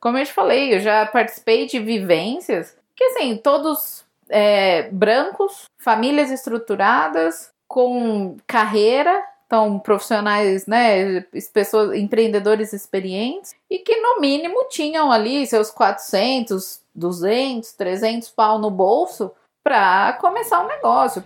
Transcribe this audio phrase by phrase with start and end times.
[0.00, 6.30] como eu te falei, eu já participei de vivências que, assim, todos é, brancos, famílias
[6.30, 11.20] estruturadas, com carreira, então profissionais, né,
[11.52, 18.70] pessoas, empreendedores experientes e que no mínimo tinham ali seus 400, 200, 300 pau no
[18.70, 19.30] bolso
[19.62, 21.24] para começar um negócio.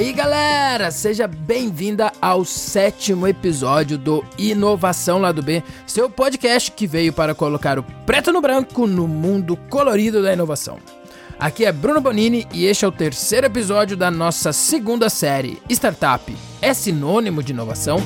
[0.00, 7.12] Aí galera, seja bem-vinda ao sétimo episódio do Inovação Lado B, seu podcast que veio
[7.12, 10.78] para colocar o preto no branco no mundo colorido da inovação.
[11.38, 16.34] Aqui é Bruno Bonini e este é o terceiro episódio da nossa segunda série Startup
[16.62, 17.98] é sinônimo de inovação?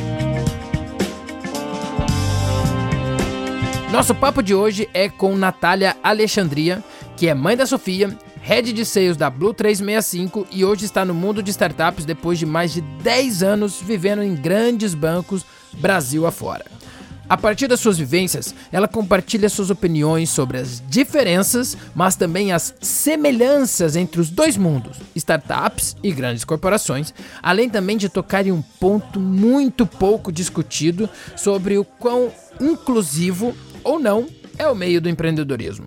[3.92, 6.82] Nosso papo de hoje é com Natália Alexandria,
[7.16, 11.14] que é mãe da Sofia head de sales da Blue 365 e hoje está no
[11.14, 16.66] mundo de startups depois de mais de 10 anos vivendo em grandes bancos Brasil afora.
[17.26, 22.74] A partir das suas vivências, ela compartilha suas opiniões sobre as diferenças, mas também as
[22.82, 28.60] semelhanças entre os dois mundos, startups e grandes corporações, além também de tocar em um
[28.60, 34.26] ponto muito pouco discutido sobre o quão inclusivo ou não
[34.58, 35.86] é o meio do empreendedorismo.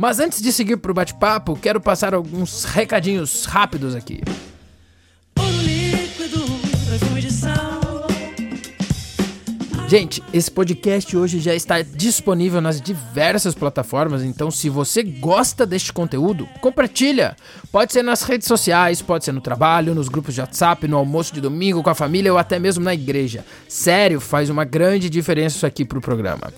[0.00, 4.22] Mas antes de seguir para o bate-papo, quero passar alguns recadinhos rápidos aqui.
[9.86, 15.92] Gente, esse podcast hoje já está disponível nas diversas plataformas, então se você gosta deste
[15.92, 17.36] conteúdo, compartilha.
[17.70, 21.34] Pode ser nas redes sociais, pode ser no trabalho, nos grupos de WhatsApp, no almoço
[21.34, 23.44] de domingo com a família ou até mesmo na igreja.
[23.68, 26.50] Sério, faz uma grande diferença isso aqui para o programa.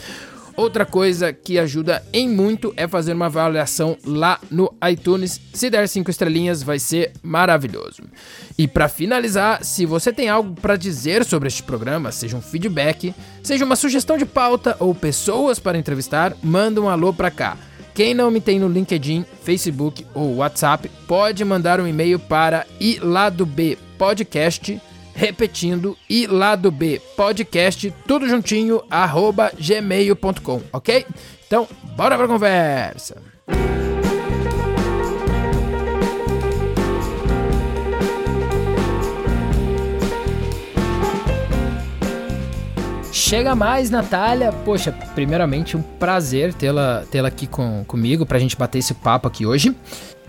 [0.56, 5.40] Outra coisa que ajuda em muito é fazer uma avaliação lá no iTunes.
[5.52, 8.02] Se der cinco estrelinhas, vai ser maravilhoso.
[8.58, 13.14] E para finalizar, se você tem algo para dizer sobre este programa, seja um feedback,
[13.42, 17.56] seja uma sugestão de pauta ou pessoas para entrevistar, manda um alô para cá.
[17.94, 24.91] Quem não me tem no LinkedIn, Facebook ou WhatsApp, pode mandar um e-mail para iladobpodcast.com
[25.14, 31.06] Repetindo, e lado B, podcast, tudo juntinho, arroba gmail.com, ok?
[31.46, 33.32] Então, bora pra conversa!
[43.32, 44.52] Chega mais, Natália.
[44.52, 49.46] Poxa, primeiramente, um prazer tê-la tê aqui com, comigo pra gente bater esse papo aqui
[49.46, 49.74] hoje.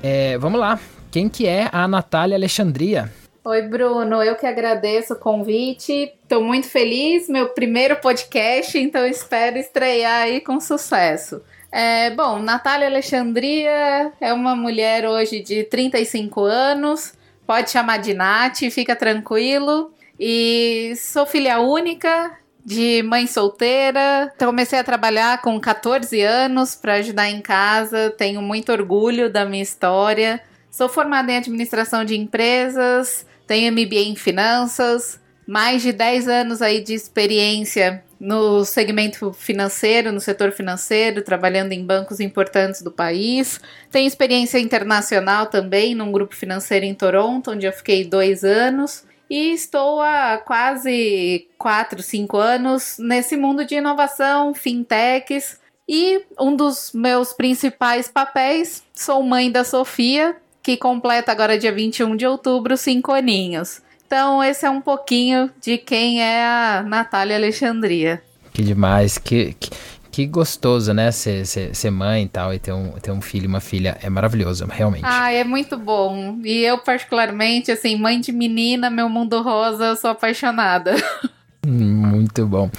[0.01, 0.79] É, vamos lá.
[1.11, 3.11] Quem que é a Natália Alexandria?
[3.45, 4.23] Oi, Bruno.
[4.23, 6.13] Eu que agradeço o convite.
[6.23, 7.27] Estou muito feliz.
[7.27, 11.41] Meu primeiro podcast, então espero estrear aí com sucesso.
[11.69, 17.15] É, bom, Natália Alexandria é uma mulher hoje de 35 anos.
[17.45, 19.91] Pode chamar de Nath, fica tranquilo.
[20.17, 24.31] E sou filha única, de mãe solteira.
[24.33, 28.09] Então, comecei a trabalhar com 14 anos para ajudar em casa.
[28.17, 30.41] Tenho muito orgulho da minha história.
[30.71, 36.81] Sou formada em administração de empresas, tenho MBA em finanças, mais de 10 anos aí
[36.81, 43.61] de experiência no segmento financeiro, no setor financeiro, trabalhando em bancos importantes do país.
[43.91, 49.05] Tenho experiência internacional também num grupo financeiro em Toronto, onde eu fiquei dois anos.
[49.29, 55.61] E estou há quase 4, 5 anos nesse mundo de inovação, fintechs.
[55.87, 62.15] E um dos meus principais papéis, sou mãe da Sofia, que completa agora dia 21
[62.15, 63.81] de outubro cinco aninhos.
[64.07, 68.21] Então, esse é um pouquinho de quem é a Natália Alexandria.
[68.53, 69.71] Que demais, que, que,
[70.11, 71.11] que gostoso, né?
[71.11, 73.97] Ser, ser, ser, mãe e tal, e ter um, ter um filho e uma filha.
[74.01, 75.03] É maravilhoso, realmente.
[75.03, 76.37] Ah, é muito bom.
[76.43, 80.95] E eu, particularmente, assim, mãe de menina, meu mundo rosa, eu sou apaixonada.
[81.65, 82.69] Muito bom.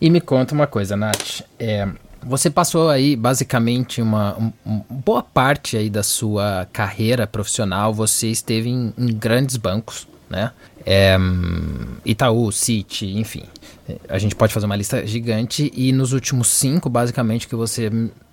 [0.00, 1.42] E me conta uma coisa, Nath.
[1.58, 1.88] É,
[2.22, 7.92] você passou aí basicamente uma, um, boa parte aí da sua carreira profissional.
[7.94, 10.52] Você esteve em, em grandes bancos, né?
[10.84, 11.16] É,
[12.04, 13.44] Itaú, Citi, enfim.
[14.08, 17.90] A gente pode fazer uma lista gigante e nos últimos cinco, basicamente, que você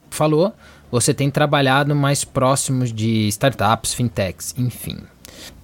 [0.10, 0.54] falou,
[0.92, 4.98] você tem trabalhado mais próximos de startups, fintechs, enfim.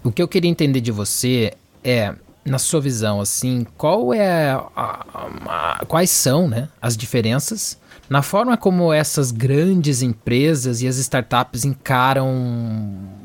[0.03, 1.53] O que eu queria entender de você
[1.83, 2.13] é
[2.45, 7.77] na sua visão, assim, qual é a, a, a, quais são, né, as diferenças
[8.09, 12.29] na forma como essas grandes empresas e as startups encaram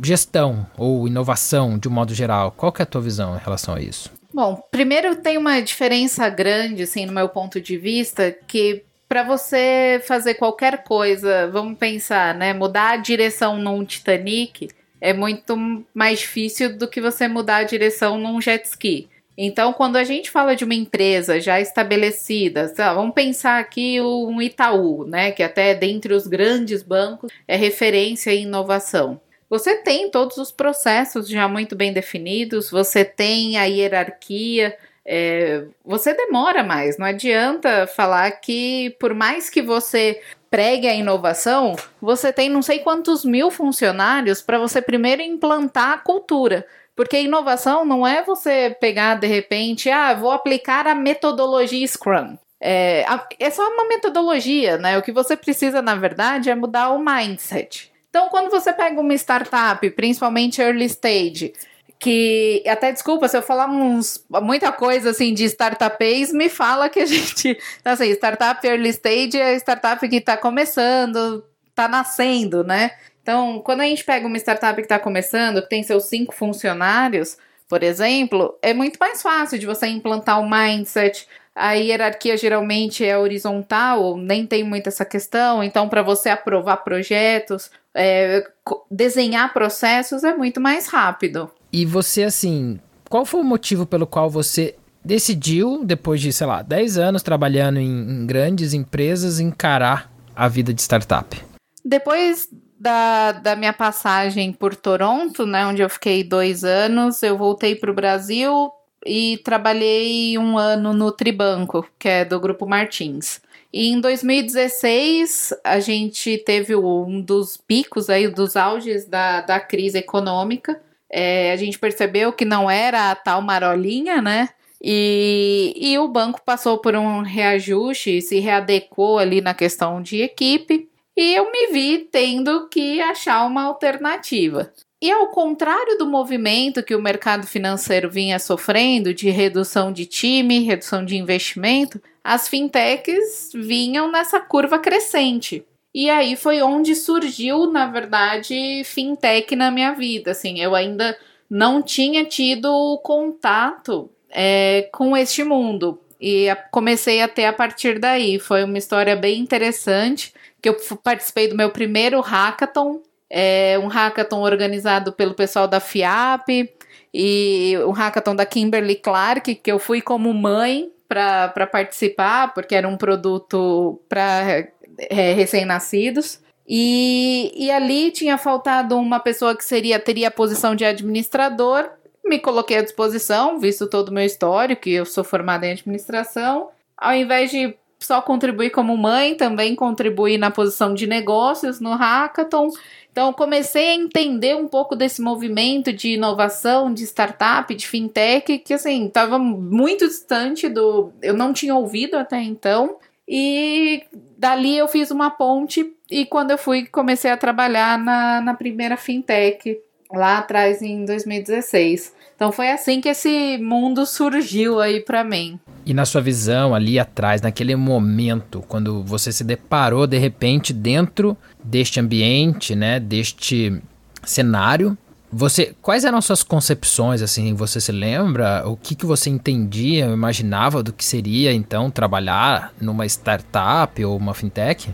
[0.03, 2.53] gestão ou inovação de um modo geral?
[2.53, 4.11] Qual é a tua visão em relação a isso?
[4.33, 10.03] Bom, primeiro tem uma diferença grande, assim, no meu ponto de vista, que para você
[10.07, 12.53] fazer qualquer coisa, vamos pensar, né?
[12.53, 14.69] Mudar a direção num Titanic
[15.01, 15.57] é muito
[15.95, 19.09] mais difícil do que você mudar a direção num jet ski.
[19.41, 25.05] Então, quando a gente fala de uma empresa já estabelecida, vamos pensar aqui um Itaú,
[25.07, 29.21] né, que até dentre os grandes bancos é referência em inovação.
[29.49, 34.77] Você tem todos os processos já muito bem definidos, você tem a hierarquia,
[35.07, 36.99] é, você demora mais.
[36.99, 40.21] Não adianta falar que, por mais que você
[40.51, 45.99] pregue a inovação, você tem não sei quantos mil funcionários para você primeiro implantar a
[45.99, 46.67] cultura.
[46.99, 52.37] Porque inovação não é você pegar de repente, ah, vou aplicar a metodologia Scrum.
[52.61, 53.07] É,
[53.39, 54.99] é só uma metodologia, né?
[54.99, 57.93] O que você precisa, na verdade, é mudar o mindset.
[58.11, 61.53] Então, quando você pega uma startup, principalmente early stage,
[62.01, 66.99] que até desculpa se eu falar uns, muita coisa assim de startupês, me fala que
[66.99, 72.91] a gente, assim, startup early stage é startup que está começando, está nascendo, né?
[73.29, 77.37] Então, quando a gente pega uma startup que está começando, que tem seus cinco funcionários,
[77.69, 81.29] por exemplo, é muito mais fácil de você implantar o um mindset.
[81.55, 85.63] A hierarquia geralmente é horizontal, nem tem muito essa questão.
[85.63, 88.49] Então, para você aprovar projetos, é,
[88.91, 91.51] desenhar processos é muito mais rápido.
[91.71, 92.81] E você, assim,
[93.11, 97.79] qual foi o motivo pelo qual você decidiu, depois de, sei lá, 10 anos trabalhando
[97.79, 101.39] em, em grandes empresas, encarar a vida de startup?
[101.85, 102.49] Depois
[102.79, 107.91] da, da minha passagem por Toronto, né, onde eu fiquei dois anos, eu voltei para
[107.91, 108.71] o Brasil
[109.05, 113.41] e trabalhei um ano no Tribanco, que é do Grupo Martins.
[113.73, 119.99] E em 2016, a gente teve um dos picos aí, dos auges da, da crise
[119.99, 120.81] econômica,
[121.11, 124.51] é, a gente percebeu que não era a tal marolinha, né?
[124.83, 130.88] E, e o banco passou por um reajuste, se readequou ali na questão de equipe,
[131.19, 134.73] e eu me vi tendo que achar uma alternativa.
[135.03, 140.61] E ao contrário do movimento que o mercado financeiro vinha sofrendo de redução de time,
[140.61, 145.65] redução de investimento, as fintechs vinham nessa curva crescente.
[145.93, 150.31] E aí foi onde surgiu, na verdade, fintech na minha vida.
[150.31, 151.19] Assim, eu ainda
[151.51, 156.01] não tinha tido contato é, com este mundo.
[156.21, 158.39] E comecei a ter a partir daí.
[158.39, 160.33] Foi uma história bem interessante.
[160.61, 163.03] Que eu participei do meu primeiro hackathon.
[163.31, 166.71] É, um hackathon organizado pelo pessoal da FIAP
[167.13, 172.87] e um hackathon da Kimberly Clark, que eu fui como mãe para participar, porque era
[172.87, 174.69] um produto para
[174.99, 176.41] é, recém-nascidos.
[176.67, 181.89] E, e ali tinha faltado uma pessoa que seria teria a posição de administrador.
[182.23, 186.69] Me coloquei à disposição, visto todo o meu histórico, que eu sou formada em administração.
[186.95, 192.71] Ao invés de só contribuir como mãe, também contribuí na posição de negócios no hackathon.
[193.11, 198.73] Então, comecei a entender um pouco desse movimento de inovação, de startup, de fintech, que
[198.73, 201.13] assim, estava muito distante do.
[201.21, 202.97] Eu não tinha ouvido até então.
[203.27, 204.05] E
[204.39, 208.97] dali eu fiz uma ponte e quando eu fui, comecei a trabalhar na, na primeira
[208.97, 209.79] fintech,
[210.13, 212.13] lá atrás em 2016.
[212.35, 215.59] Então foi assim que esse mundo surgiu aí para mim.
[215.85, 221.37] E na sua visão ali atrás, naquele momento, quando você se deparou de repente dentro
[221.63, 223.83] deste ambiente, né, deste
[224.25, 224.97] cenário,
[225.31, 228.67] você, quais eram suas concepções, assim, você se lembra?
[228.67, 234.33] O que, que você entendia, imaginava do que seria, então, trabalhar numa startup ou uma
[234.33, 234.89] fintech?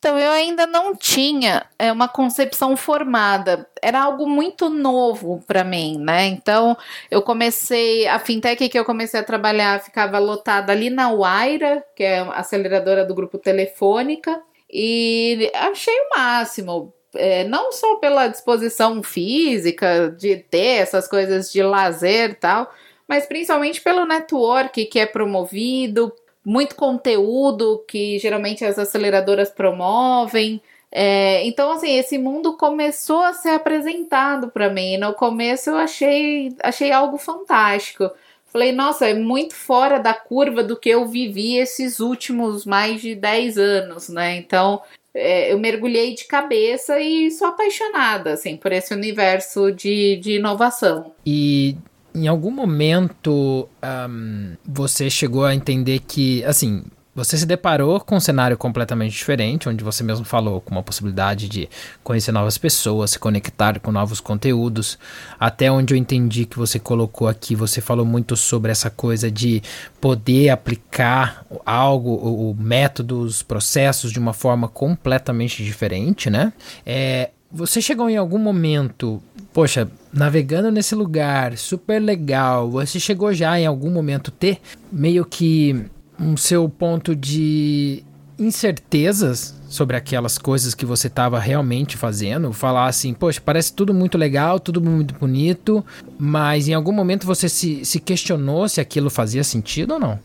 [0.00, 3.68] Então, eu ainda não tinha é, uma concepção formada.
[3.82, 6.26] Era algo muito novo para mim, né?
[6.26, 6.74] Então,
[7.10, 8.08] eu comecei.
[8.08, 12.30] A fintech que eu comecei a trabalhar ficava lotada ali na Waira, que é a
[12.30, 14.40] aceleradora do grupo Telefônica,
[14.72, 21.62] e achei o máximo é, não só pela disposição física de ter essas coisas de
[21.62, 22.72] lazer e tal,
[23.06, 26.10] mas principalmente pelo network que é promovido,
[26.50, 30.60] muito conteúdo que geralmente as aceleradoras promovem.
[30.90, 34.96] É, então, assim, esse mundo começou a ser apresentado para mim.
[34.96, 38.10] No começo eu achei, achei algo fantástico.
[38.46, 43.14] Falei, nossa, é muito fora da curva do que eu vivi esses últimos mais de
[43.14, 44.34] 10 anos, né?
[44.34, 44.82] Então,
[45.14, 51.12] é, eu mergulhei de cabeça e sou apaixonada, assim, por esse universo de, de inovação.
[51.24, 51.76] E
[52.14, 58.20] em algum momento um, você chegou a entender que, assim, você se deparou com um
[58.20, 61.68] cenário completamente diferente, onde você mesmo falou com uma possibilidade de
[62.04, 64.96] conhecer novas pessoas, se conectar com novos conteúdos.
[65.38, 69.60] Até onde eu entendi que você colocou aqui, você falou muito sobre essa coisa de
[70.00, 76.52] poder aplicar algo, o, método, os processos de uma forma completamente diferente, né?
[76.86, 79.20] É, você chegou em algum momento,
[79.52, 84.60] poxa, navegando nesse lugar, super legal, você chegou já em algum momento ter
[84.92, 85.84] meio que
[86.18, 88.04] um seu ponto de
[88.38, 94.16] incertezas sobre aquelas coisas que você estava realmente fazendo, falar assim, poxa, parece tudo muito
[94.16, 95.84] legal, tudo muito bonito,
[96.18, 100.18] mas em algum momento você se, se questionou se aquilo fazia sentido ou não?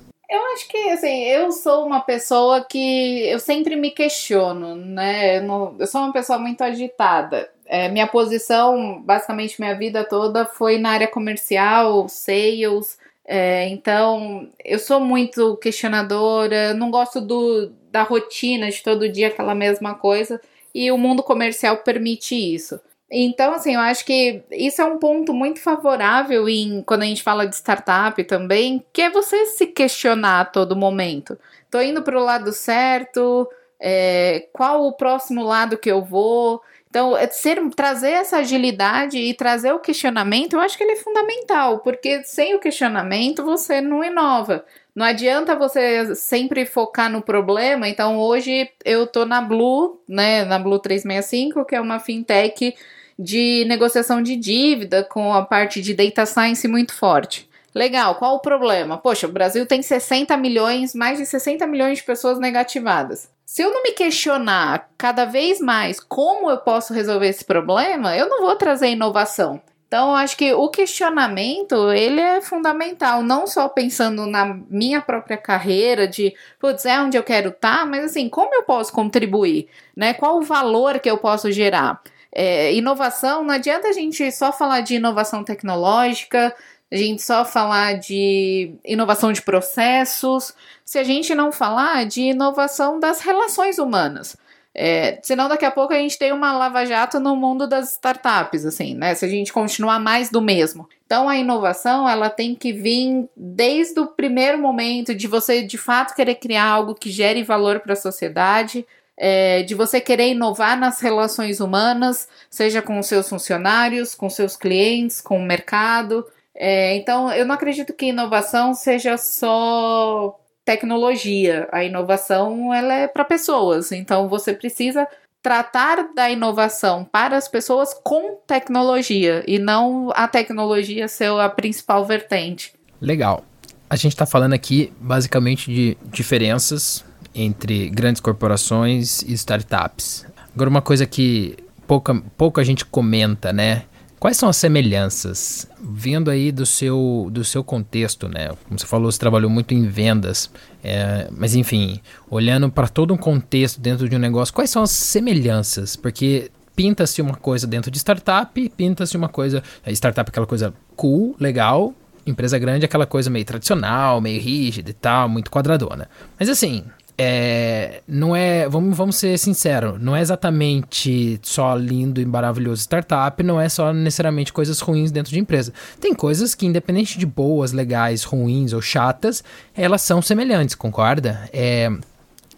[0.56, 5.40] Acho que, assim, eu sou uma pessoa que eu sempre me questiono, né?
[5.40, 7.52] Eu, não, eu sou uma pessoa muito agitada.
[7.66, 14.78] É, minha posição, basicamente minha vida toda, foi na área comercial, sales, é, então, eu
[14.78, 20.40] sou muito questionadora, não gosto do, da rotina de todo dia aquela mesma coisa,
[20.74, 22.80] e o mundo comercial permite isso.
[23.18, 27.24] Então, assim, eu acho que isso é um ponto muito favorável em quando a gente
[27.24, 31.40] fala de startup também, que é você se questionar a todo momento.
[31.72, 36.62] Tô indo para o lado certo, é, qual o próximo lado que eu vou?
[36.90, 40.98] Então, é ser, trazer essa agilidade e trazer o questionamento, eu acho que ele é
[40.98, 44.66] fundamental, porque sem o questionamento você não inova.
[44.94, 47.88] Não adianta você sempre focar no problema.
[47.88, 52.76] Então, hoje eu tô na Blue, né, na Blue 365, que é uma fintech
[53.18, 57.50] de negociação de dívida com a parte de data science muito forte.
[57.74, 58.98] Legal, qual o problema?
[58.98, 63.30] Poxa, o Brasil tem 60 milhões, mais de 60 milhões de pessoas negativadas.
[63.46, 68.30] Se eu não me questionar cada vez mais como eu posso resolver esse problema, eu
[68.30, 69.62] não vou trazer inovação.
[69.88, 76.08] Então, acho que o questionamento, ele é fundamental, não só pensando na minha própria carreira,
[76.08, 80.14] de, putz, é onde eu quero estar, tá, mas assim, como eu posso contribuir, né?
[80.14, 82.02] Qual o valor que eu posso gerar?
[82.38, 86.54] É, inovação, não adianta a gente só falar de inovação tecnológica,
[86.92, 93.00] a gente só falar de inovação de processos, se a gente não falar de inovação
[93.00, 94.36] das relações humanas.
[94.78, 98.94] É, senão daqui a pouco a gente tem uma lava-jato no mundo das startups, assim,
[98.94, 99.16] né?
[99.16, 100.90] Se a gente continuar mais do mesmo.
[101.06, 106.14] Então a inovação ela tem que vir desde o primeiro momento de você de fato
[106.14, 108.86] querer criar algo que gere valor para a sociedade,
[109.18, 114.56] é, de você querer inovar nas relações humanas, seja com os seus funcionários, com seus
[114.56, 121.68] clientes, com o mercado, é, então, eu não acredito que inovação seja só tecnologia.
[121.72, 123.92] A inovação ela é para pessoas.
[123.92, 125.06] Então, você precisa
[125.44, 132.04] tratar da inovação para as pessoas com tecnologia e não a tecnologia ser a principal
[132.06, 132.74] vertente.
[133.00, 133.44] Legal.
[133.88, 137.06] A gente está falando aqui basicamente de diferenças
[137.36, 140.26] entre grandes corporações e startups.
[140.54, 143.84] Agora, uma coisa que pouca, pouca gente comenta, né?
[144.18, 148.48] Quais são as semelhanças, vindo aí do seu, do seu contexto, né?
[148.66, 150.50] Como você falou, você trabalhou muito em vendas,
[150.84, 152.00] é, mas enfim,
[152.30, 155.96] olhando para todo um contexto dentro de um negócio, quais são as semelhanças?
[155.96, 159.62] Porque pinta-se uma coisa dentro de startup, pinta-se uma coisa.
[159.88, 161.94] Startup é aquela coisa cool, legal,
[162.26, 166.10] empresa grande é aquela coisa meio tradicional, meio rígida e tal, muito quadradona.
[166.40, 166.84] Mas assim,
[167.18, 173.42] é, não é, vamos, vamos ser sinceros, não é exatamente só lindo e maravilhoso startup,
[173.42, 175.74] não é só necessariamente coisas ruins dentro de empresa.
[176.00, 179.44] Tem coisas que, independente de boas, legais, ruins ou chatas,
[179.74, 181.50] elas são semelhantes, concorda?
[181.54, 181.90] É,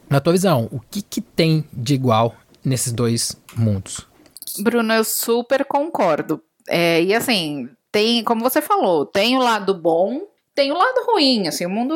[0.10, 4.08] na tua visão, o que, que tem de igual nesses dois mundos?
[4.60, 6.42] Bruno, eu super concordo.
[6.68, 10.22] É, e assim, tem, como você falou, tem o lado bom
[10.58, 11.94] tem o lado ruim, assim, o mundo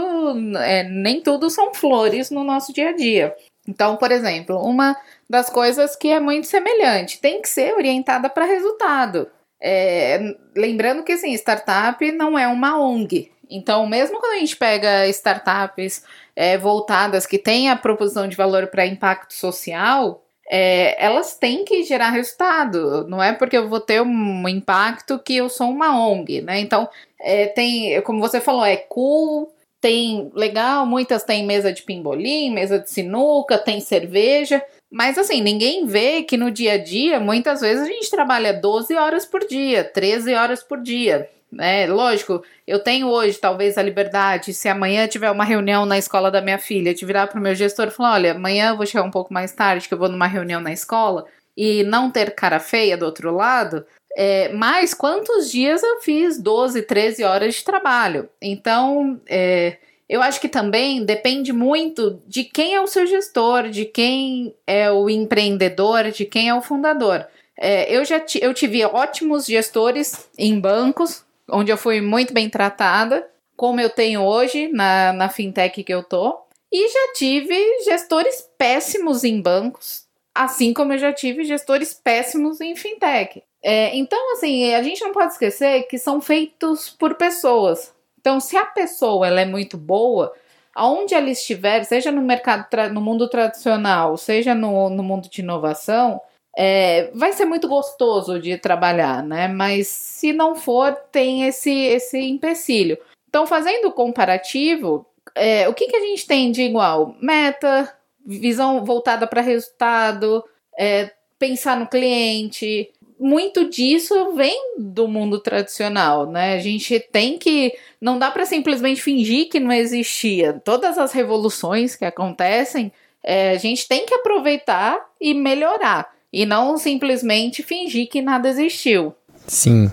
[0.60, 3.36] é, nem tudo são flores no nosso dia a dia.
[3.68, 4.96] Então, por exemplo, uma
[5.28, 9.28] das coisas que é muito semelhante tem que ser orientada para resultado.
[9.60, 13.32] É, lembrando que assim, startup não é uma ONG.
[13.50, 16.04] Então, mesmo quando a gente pega startups
[16.36, 21.82] é, voltadas que têm a proposição de valor para impacto social, é, elas têm que
[21.84, 23.08] gerar resultado.
[23.08, 26.60] Não é porque eu vou ter um impacto que eu sou uma ONG, né?
[26.60, 26.90] Então,
[27.22, 32.80] é, tem, como você falou, é cool, tem legal, muitas têm mesa de pimbolim, mesa
[32.80, 34.64] de sinuca, tem cerveja.
[34.92, 38.94] Mas assim, ninguém vê que no dia a dia, muitas vezes a gente trabalha 12
[38.96, 41.86] horas por dia, 13 horas por dia né?
[41.88, 46.42] Lógico, eu tenho hoje talvez a liberdade, se amanhã tiver uma reunião na escola da
[46.42, 49.04] minha filha, de virar para o meu gestor e falar: olha, amanhã eu vou chegar
[49.04, 51.26] um pouco mais tarde, que eu vou numa reunião na escola,
[51.58, 53.86] e não ter cara feia do outro lado.
[54.16, 58.30] É, mas quantos dias eu fiz 12, 13 horas de trabalho?
[58.42, 59.78] Então, é,
[60.10, 64.92] Eu acho que também depende muito de quem é o seu gestor, de quem é
[64.92, 67.26] o empreendedor, de quem é o fundador.
[67.58, 73.26] É, eu já eu tive ótimos gestores em bancos, onde eu fui muito bem tratada,
[73.56, 76.38] como eu tenho hoje na, na fintech que eu tô.
[76.72, 82.76] E já tive gestores péssimos em bancos, assim como eu já tive gestores péssimos em
[82.76, 83.44] fintech.
[83.64, 87.94] É, então, assim, a gente não pode esquecer que são feitos por pessoas.
[88.20, 90.34] Então, se a pessoa ela é muito boa,
[90.74, 96.22] aonde ela estiver, seja no mercado, no mundo tradicional, seja no, no mundo de inovação,
[96.58, 99.48] é, vai ser muito gostoso de trabalhar, né?
[99.48, 102.98] Mas se não for, tem esse, esse empecilho.
[103.30, 107.16] Então, fazendo o comparativo, é, o que, que a gente tem de igual?
[107.22, 107.94] Meta,
[108.26, 110.44] visão voltada para resultado,
[110.78, 112.90] é, pensar no cliente.
[113.20, 116.56] Muito disso vem do mundo tradicional, né?
[116.56, 117.74] A gente tem que.
[118.00, 120.54] Não dá para simplesmente fingir que não existia.
[120.64, 122.92] Todas as revoluções que acontecem,
[123.24, 126.12] é, a gente tem que aproveitar e melhorar.
[126.34, 129.14] E não simplesmente fingir que nada existiu.
[129.46, 129.92] Sim.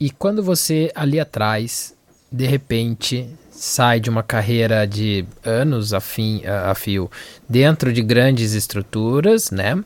[0.00, 1.94] E quando você ali atrás,
[2.32, 3.28] de repente,
[3.60, 7.10] sai de uma carreira de anos a, fim, a, a fio
[7.46, 9.84] dentro de grandes estruturas, né?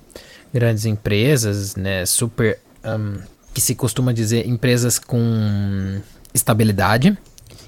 [0.52, 2.07] Grandes empresas, né?
[2.07, 2.61] Super.
[2.85, 3.19] Um,
[3.52, 6.00] que se costuma dizer empresas com
[6.33, 7.19] estabilidade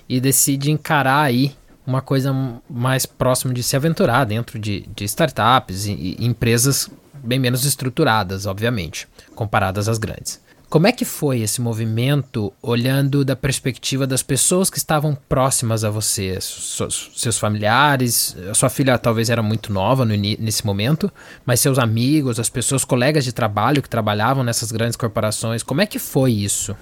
[0.09, 2.33] e decide encarar aí uma coisa
[2.71, 8.47] mais próxima de se aventurar dentro de, de startups e, e empresas bem menos estruturadas,
[8.47, 10.41] obviamente, comparadas às grandes.
[10.77, 15.89] Como é que foi esse movimento, olhando da perspectiva das pessoas que estavam próximas a
[15.89, 18.37] você, seus familiares?
[18.51, 21.11] A sua filha talvez era muito nova nesse momento,
[21.47, 25.87] mas seus amigos, as pessoas, colegas de trabalho que trabalhavam nessas grandes corporações, como é
[25.87, 26.77] que foi isso?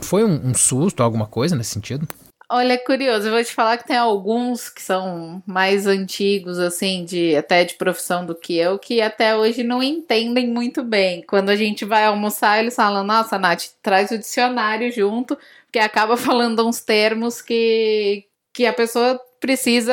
[0.00, 2.06] Foi um, um susto, alguma coisa nesse sentido?
[2.48, 7.04] Olha, é curioso, eu vou te falar que tem alguns que são mais antigos, assim,
[7.04, 11.24] de até de profissão do que eu, que até hoje não entendem muito bem.
[11.26, 15.36] Quando a gente vai almoçar, eles falam, nossa, Nath, traz o dicionário junto,
[15.66, 18.24] porque acaba falando uns termos que,
[18.54, 19.92] que a pessoa precisa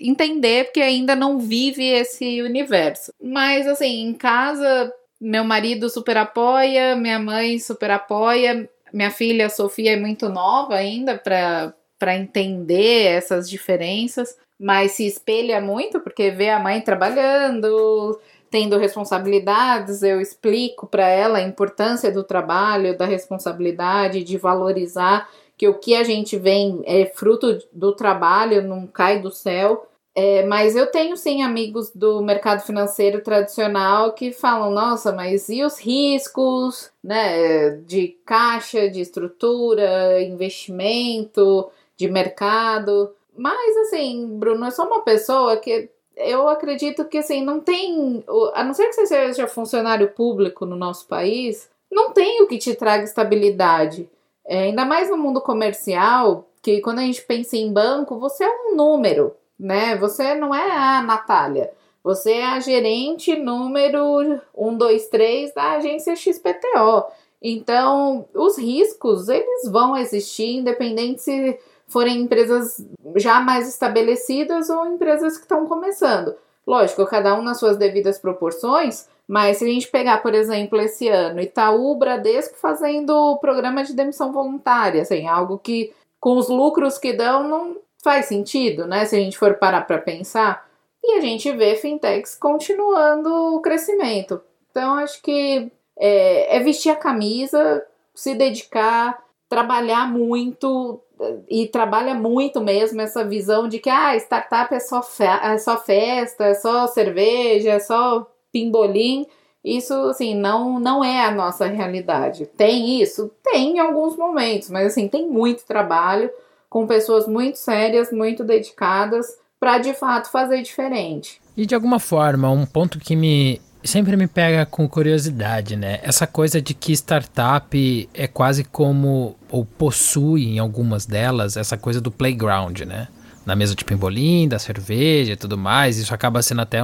[0.00, 3.12] entender, porque ainda não vive esse universo.
[3.20, 9.92] Mas, assim, em casa, meu marido super apoia, minha mãe super apoia, minha filha Sofia
[9.92, 16.58] é muito nova ainda para entender essas diferenças, mas se espelha muito porque vê a
[16.58, 20.02] mãe trabalhando, tendo responsabilidades.
[20.02, 25.94] Eu explico para ela a importância do trabalho, da responsabilidade, de valorizar que o que
[25.94, 29.88] a gente vem é fruto do trabalho, não cai do céu.
[30.14, 35.62] É, mas eu tenho sim amigos do mercado financeiro tradicional que falam: nossa, mas e
[35.64, 37.70] os riscos, né?
[37.86, 43.14] De caixa, de estrutura, investimento, de mercado.
[43.36, 48.22] Mas assim, Bruno, eu sou uma pessoa que eu acredito que assim, não tem.
[48.54, 52.58] A não ser que você seja funcionário público no nosso país, não tem o que
[52.58, 54.08] te traga estabilidade.
[54.44, 58.50] É, ainda mais no mundo comercial, que quando a gente pensa em banco, você é
[58.50, 59.96] um número né?
[59.96, 61.70] Você não é a Natália.
[62.02, 67.04] Você é a gerente número 123 da agência XPTO.
[67.40, 72.84] Então, os riscos, eles vão existir, independente se forem empresas
[73.16, 76.34] já mais estabelecidas ou empresas que estão começando.
[76.66, 81.08] Lógico, cada um nas suas devidas proporções, mas se a gente pegar, por exemplo, esse
[81.08, 87.12] ano, Itaú, Bradesco fazendo programa de demissão voluntária, assim, algo que com os lucros que
[87.12, 89.04] dão não faz sentido, né?
[89.04, 90.66] Se a gente for parar para pensar.
[91.02, 94.40] E a gente vê fintechs continuando o crescimento.
[94.70, 97.84] Então, acho que é, é vestir a camisa,
[98.14, 101.00] se dedicar, trabalhar muito
[101.48, 106.46] e trabalha muito mesmo essa visão de que ah, startup é só, é só festa,
[106.46, 109.26] é só cerveja, é só pimbolim.
[109.64, 112.46] Isso, assim, não, não é a nossa realidade.
[112.46, 113.30] Tem isso?
[113.44, 116.30] Tem em alguns momentos, mas, assim, tem muito trabalho
[116.72, 119.26] com pessoas muito sérias, muito dedicadas,
[119.60, 121.38] para de fato fazer diferente.
[121.54, 126.00] E de alguma forma, um ponto que me sempre me pega com curiosidade, né?
[126.02, 132.00] Essa coisa de que startup é quase como ou possui em algumas delas essa coisa
[132.00, 133.08] do playground, né?
[133.44, 136.78] Na mesa de pimbolim, da cerveja e tudo mais, isso acaba sendo até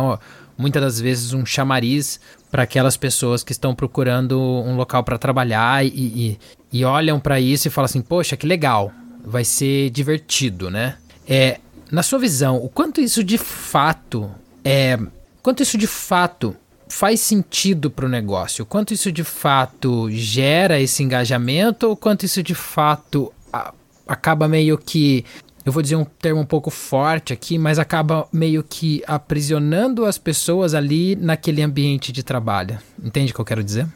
[0.59, 2.21] muitas das vezes um chamariz
[2.51, 6.39] para aquelas pessoas que estão procurando um local para trabalhar e, e,
[6.71, 8.93] e olham para isso e falam assim: Poxa, que legal,
[9.29, 10.97] vai ser divertido, né?
[11.29, 11.61] É,
[11.91, 14.31] na sua visão, o quanto isso de fato
[14.65, 14.99] é,
[15.43, 16.55] quanto isso de fato
[16.89, 18.63] faz sentido para o negócio?
[18.63, 23.73] O quanto isso de fato gera esse engajamento ou quanto isso de fato a,
[24.07, 25.25] acaba meio que
[25.65, 30.17] eu vou dizer um termo um pouco forte aqui, mas acaba meio que aprisionando as
[30.17, 32.79] pessoas ali naquele ambiente de trabalho.
[33.03, 33.87] Entende o que eu quero dizer?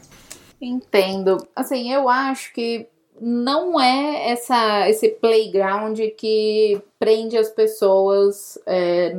[0.61, 1.37] Entendo.
[1.55, 2.87] Assim, eu acho que
[3.25, 9.15] não é essa, esse playground que prende as pessoas é,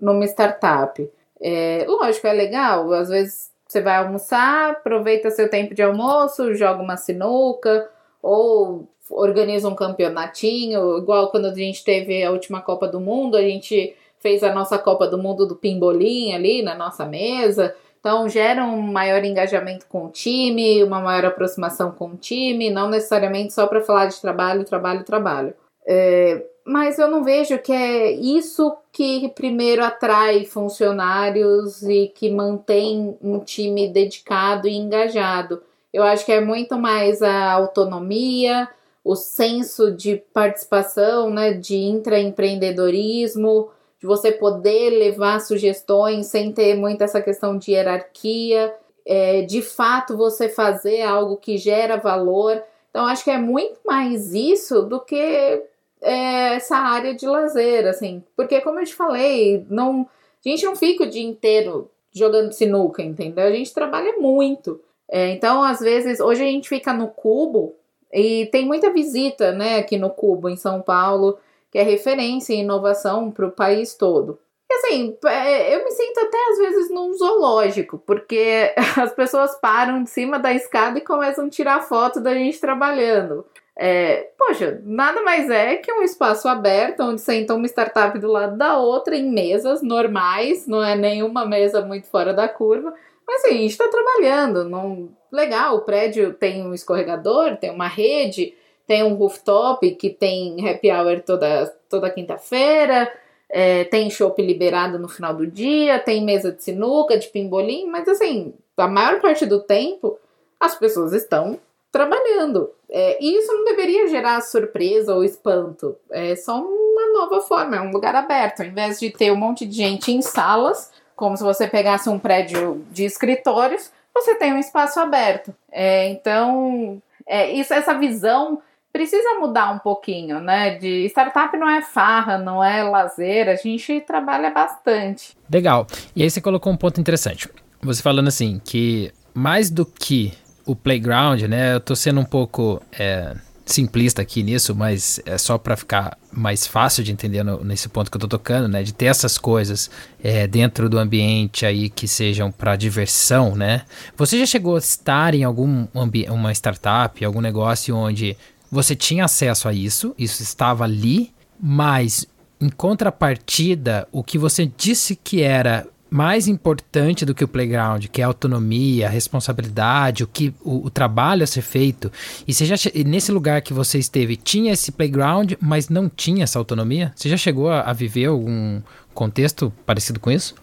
[0.00, 1.10] numa startup.
[1.42, 2.92] É, lógico, é legal.
[2.92, 7.90] Às vezes você vai almoçar, aproveita seu tempo de almoço, joga uma sinuca
[8.22, 13.42] ou organiza um campeonatinho, igual quando a gente teve a última Copa do Mundo, a
[13.42, 17.74] gente fez a nossa Copa do Mundo do pimbolim ali na nossa mesa.
[18.00, 22.88] Então gera um maior engajamento com o time, uma maior aproximação com o time, não
[22.88, 25.54] necessariamente só para falar de trabalho, trabalho, trabalho.
[25.86, 33.18] É, mas eu não vejo que é isso que primeiro atrai funcionários e que mantém
[33.22, 35.62] um time dedicado e engajado.
[35.92, 38.68] Eu acho que é muito mais a autonomia,
[39.04, 47.02] o senso de participação, né, de intraempreendedorismo, de você poder levar sugestões sem ter muito
[47.02, 52.62] essa questão de hierarquia, é, de fato você fazer algo que gera valor.
[52.88, 55.62] Então, acho que é muito mais isso do que
[56.00, 60.08] é, essa área de lazer, assim, porque como eu te falei, não,
[60.44, 63.44] a gente não fica o dia inteiro jogando sinuca, entendeu?
[63.44, 64.80] A gente trabalha muito.
[65.08, 67.74] É, então, às vezes, hoje a gente fica no cubo
[68.12, 71.38] e tem muita visita, né, aqui no Cubo, em São Paulo,
[71.70, 74.38] que é referência em inovação para o país todo.
[74.70, 80.04] E assim, é, eu me sinto até às vezes num zoológico, porque as pessoas param
[80.04, 83.44] de cima da escada e começam a tirar foto da gente trabalhando.
[83.76, 88.56] É, poxa, nada mais é que um espaço aberto onde senta uma startup do lado
[88.56, 92.92] da outra em mesas normais, não é nenhuma mesa muito fora da curva,
[93.26, 97.88] mas assim, a gente está trabalhando, não, legal, o prédio tem um escorregador, tem uma
[97.88, 98.54] rede,
[98.90, 103.08] tem um rooftop que tem happy hour toda, toda quinta-feira,
[103.48, 108.08] é, tem shopping liberado no final do dia, tem mesa de sinuca, de pimbolim, mas
[108.08, 110.18] assim, a maior parte do tempo
[110.58, 111.60] as pessoas estão
[111.92, 112.68] trabalhando.
[112.90, 115.96] É, e isso não deveria gerar surpresa ou espanto.
[116.10, 118.62] É só uma nova forma, é um lugar aberto.
[118.62, 122.18] Ao invés de ter um monte de gente em salas, como se você pegasse um
[122.18, 125.54] prédio de escritórios, você tem um espaço aberto.
[125.70, 128.60] É, então, é, isso, essa visão
[128.92, 130.76] precisa mudar um pouquinho, né?
[130.76, 135.36] De startup não é farra, não é lazer, a gente trabalha bastante.
[135.52, 135.86] Legal.
[136.14, 137.48] E aí você colocou um ponto interessante.
[137.82, 140.32] Você falando assim, que mais do que
[140.66, 141.74] o playground, né?
[141.74, 142.82] Eu tô sendo um pouco.
[142.98, 143.34] É
[143.70, 148.10] simplista aqui nisso, mas é só para ficar mais fácil de entender no, nesse ponto
[148.10, 148.82] que eu tô tocando, né?
[148.82, 149.90] De ter essas coisas
[150.22, 153.82] é, dentro do ambiente aí que sejam para diversão, né?
[154.16, 155.86] Você já chegou a estar em algum
[156.30, 158.36] uma startup, algum negócio onde
[158.70, 162.26] você tinha acesso a isso, isso estava ali, mas
[162.60, 168.20] em contrapartida, o que você disse que era mais importante do que o playground, que
[168.20, 172.10] é a autonomia, a responsabilidade, o que o, o trabalho a ser feito.
[172.46, 172.74] E você já
[173.06, 177.12] nesse lugar que você esteve tinha esse playground, mas não tinha essa autonomia?
[177.14, 178.82] Você já chegou a, a viver algum
[179.14, 180.54] contexto parecido com isso?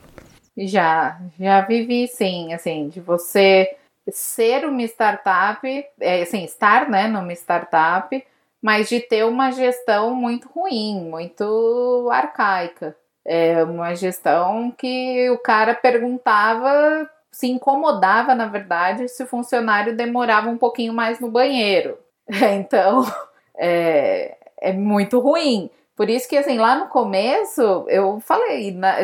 [0.58, 3.70] Já, já vivi sim, assim, de você
[4.12, 8.26] ser uma startup, é, assim, estar, né, numa startup,
[8.62, 12.96] mas de ter uma gestão muito ruim, muito arcaica.
[13.26, 20.50] É uma gestão que o cara perguntava, se incomodava, na verdade, se o funcionário demorava
[20.50, 21.98] um pouquinho mais no banheiro.
[22.58, 23.06] Então,
[23.58, 25.70] é, é muito ruim.
[25.96, 28.98] Por isso que, assim, lá no começo, eu falei, na,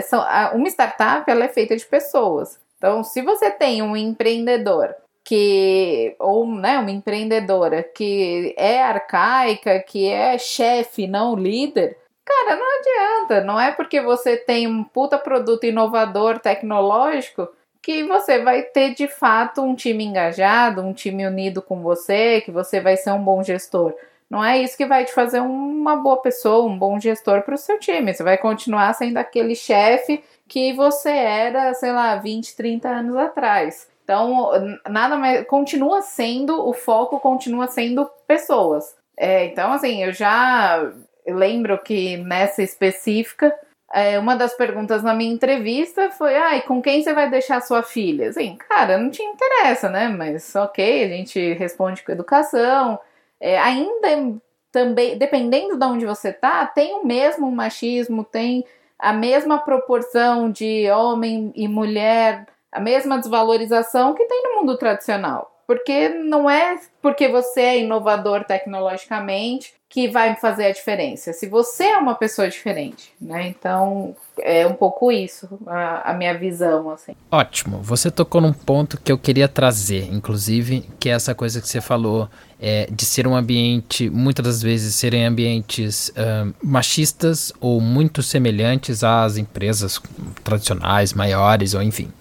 [0.53, 2.59] uma startup, ela é feita de pessoas.
[2.83, 4.93] Então, se você tem um empreendedor
[5.23, 12.65] que ou né, uma empreendedora que é arcaica, que é chefe, não líder, Cara, não
[12.79, 13.43] adianta.
[13.43, 17.49] Não é porque você tem um puta produto inovador tecnológico
[17.81, 22.49] que você vai ter de fato um time engajado, um time unido com você, que
[22.49, 23.93] você vai ser um bom gestor.
[24.29, 27.57] Não é isso que vai te fazer uma boa pessoa, um bom gestor para o
[27.57, 28.13] seu time.
[28.13, 33.87] Você vai continuar sendo aquele chefe que você era, sei lá, 20, 30 anos atrás.
[34.03, 34.51] Então,
[34.89, 35.47] nada mais.
[35.47, 38.95] Continua sendo, o foco continua sendo pessoas.
[39.17, 40.91] É, então, assim, eu já
[41.25, 43.53] lembro que nessa específica,
[43.93, 47.83] é, uma das perguntas na minha entrevista foi: ai, com quem você vai deixar sua
[47.83, 48.29] filha?
[48.29, 50.07] Assim, cara, não te interessa, né?
[50.09, 52.99] Mas ok, a gente responde com educação.
[53.39, 54.39] É, ainda
[54.71, 58.65] também, dependendo de onde você tá, tem o mesmo machismo, tem
[59.03, 65.52] a mesma proporção de homem e mulher, a mesma desvalorização que tem no mundo tradicional.
[65.65, 71.33] Porque não é porque você é inovador tecnologicamente que vai fazer a diferença.
[71.33, 73.47] Se você é uma pessoa diferente, né?
[73.49, 77.15] Então é um pouco isso a, a, minha visão, assim.
[77.29, 77.79] Ótimo.
[77.83, 81.79] Você tocou num ponto que eu queria trazer, inclusive, que é essa coisa que você
[81.79, 82.27] falou
[82.59, 89.03] é, de ser um ambiente, muitas das vezes serem ambientes uh, machistas ou muito semelhantes
[89.03, 90.01] às empresas
[90.43, 92.11] tradicionais, maiores, ou enfim.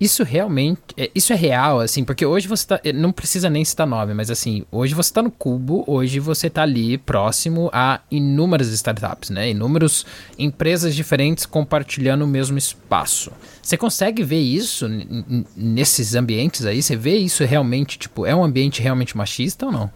[0.00, 3.62] Isso realmente, é, isso é real, assim, porque hoje você tá, é, não precisa nem
[3.62, 8.00] citar nome, mas assim, hoje você tá no Cubo, hoje você tá ali próximo a
[8.10, 9.50] inúmeras startups, né?
[9.50, 10.06] Inúmeras
[10.38, 13.30] empresas diferentes compartilhando o mesmo espaço.
[13.62, 14.88] Você consegue ver isso
[15.54, 16.82] nesses ambientes aí?
[16.82, 19.90] Você vê isso realmente, tipo, é um ambiente realmente machista ou não?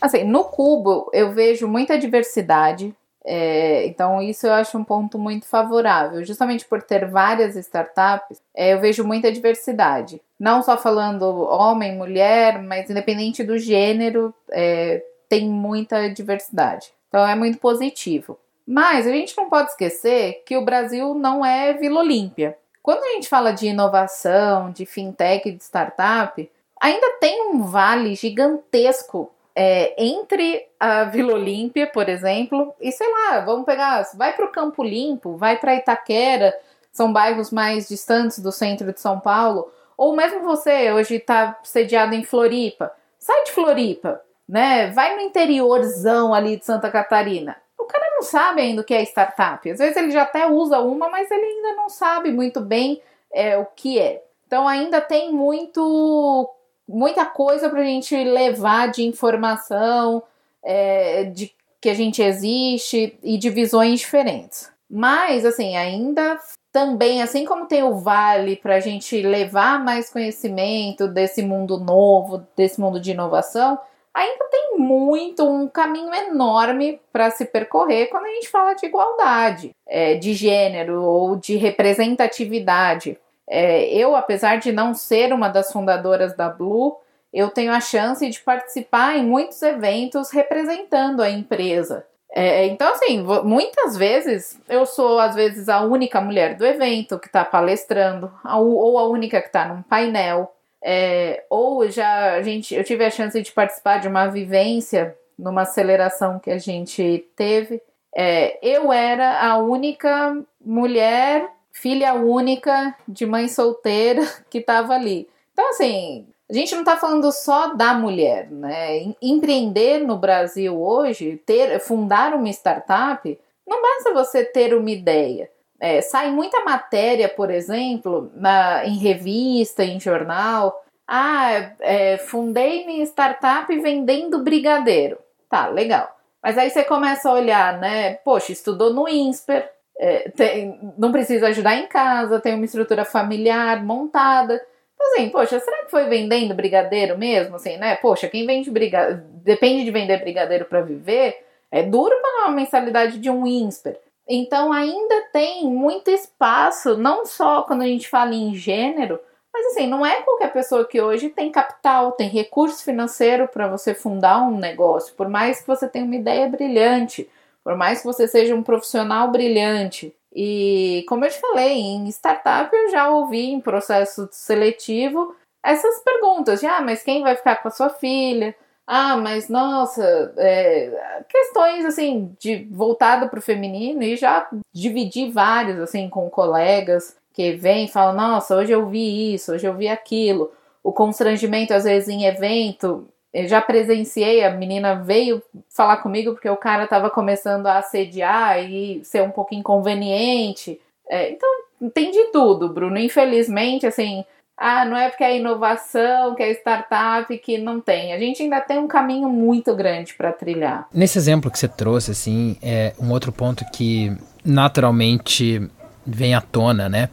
[0.00, 2.92] Assim, no Cubo eu vejo muita diversidade,
[3.28, 6.24] é, então, isso eu acho um ponto muito favorável.
[6.24, 10.22] Justamente por ter várias startups, é, eu vejo muita diversidade.
[10.38, 16.92] Não só falando homem, mulher, mas independente do gênero, é, tem muita diversidade.
[17.08, 18.38] Então, é muito positivo.
[18.64, 22.56] Mas a gente não pode esquecer que o Brasil não é Vila Olímpia.
[22.80, 26.48] Quando a gente fala de inovação, de fintech, de startup,
[26.80, 33.40] ainda tem um vale gigantesco é, entre a Vila Olímpia, por exemplo, e sei lá,
[33.40, 36.54] vamos pegar, vai para o Campo Limpo, vai para Itaquera,
[36.92, 42.14] são bairros mais distantes do centro de São Paulo, ou mesmo você hoje está sediado
[42.14, 44.90] em Floripa, sai de Floripa, né?
[44.90, 47.56] Vai no interiorzão ali de Santa Catarina.
[47.78, 49.70] O cara não sabe ainda o que é startup.
[49.70, 53.00] Às vezes ele já até usa uma, mas ele ainda não sabe muito bem
[53.32, 54.22] é, o que é.
[54.46, 56.50] Então ainda tem muito
[56.88, 60.22] muita coisa para a gente levar de informação,
[60.62, 64.70] é, de que a gente existe e de visões diferentes.
[64.88, 66.38] Mas, assim, ainda
[66.72, 72.46] também, assim como tem o Vale para a gente levar mais conhecimento desse mundo novo,
[72.56, 73.78] desse mundo de inovação,
[74.12, 79.70] ainda tem muito, um caminho enorme para se percorrer quando a gente fala de igualdade,
[79.86, 83.18] é, de gênero ou de representatividade.
[83.48, 86.96] É, eu, apesar de não ser uma das fundadoras da Blue,
[87.32, 92.04] eu tenho a chance de participar em muitos eventos representando a empresa.
[92.32, 97.28] É, então, assim, muitas vezes eu sou, às vezes, a única mulher do evento que
[97.28, 102.84] está palestrando, ou a única que está num painel, é, ou já a gente, eu
[102.84, 107.80] tive a chance de participar de uma vivência numa aceleração que a gente teve.
[108.14, 115.28] É, eu era a única mulher filha única de mãe solteira que estava ali.
[115.52, 119.12] Então, assim, a gente não está falando só da mulher, né?
[119.20, 125.50] Empreender no Brasil hoje, ter, fundar uma startup, não basta você ter uma ideia.
[125.78, 130.82] É, sai muita matéria, por exemplo, na, em revista, em jornal.
[131.06, 135.18] Ah, é, fundei minha startup vendendo brigadeiro.
[135.48, 136.16] Tá, legal.
[136.42, 138.14] Mas aí você começa a olhar, né?
[138.14, 143.82] Poxa, estudou no INSPER, é, tem, não precisa ajudar em casa, tem uma estrutura familiar
[143.84, 144.60] montada.
[144.94, 147.56] Então, assim, poxa, será que foi vendendo brigadeiro mesmo?
[147.56, 147.96] Assim, né?
[147.96, 153.18] Poxa, quem vende brigadeiro, depende de vender brigadeiro para viver, é duro pagar uma mensalidade
[153.18, 153.98] de um INSPER.
[154.28, 159.20] Então, ainda tem muito espaço, não só quando a gente fala em gênero,
[159.52, 163.94] mas assim, não é qualquer pessoa que hoje tem capital, tem recurso financeiro para você
[163.94, 167.30] fundar um negócio, por mais que você tenha uma ideia brilhante
[167.66, 170.14] por mais que você seja um profissional brilhante.
[170.32, 176.60] E como eu te falei, em startup eu já ouvi em processo seletivo essas perguntas
[176.60, 178.54] de ah, mas quem vai ficar com a sua filha?
[178.86, 185.80] Ah, mas nossa, é, questões assim de voltado para o feminino e já dividi vários
[185.80, 189.88] assim com colegas que vêm e falam, nossa, hoje eu vi isso, hoje eu vi
[189.88, 190.52] aquilo.
[190.84, 196.48] O constrangimento às vezes em evento eu já presenciei, a menina veio falar comigo porque
[196.48, 200.80] o cara estava começando a assediar e ser um pouco inconveniente.
[201.08, 201.48] É, então,
[201.92, 202.98] tem de tudo, Bruno.
[202.98, 204.24] Infelizmente, assim,
[204.56, 208.14] ah, não é porque é inovação, que é startup, que não tem.
[208.14, 210.88] A gente ainda tem um caminho muito grande para trilhar.
[210.92, 215.60] Nesse exemplo que você trouxe, assim, é um outro ponto que naturalmente
[216.06, 217.10] vem à tona, né?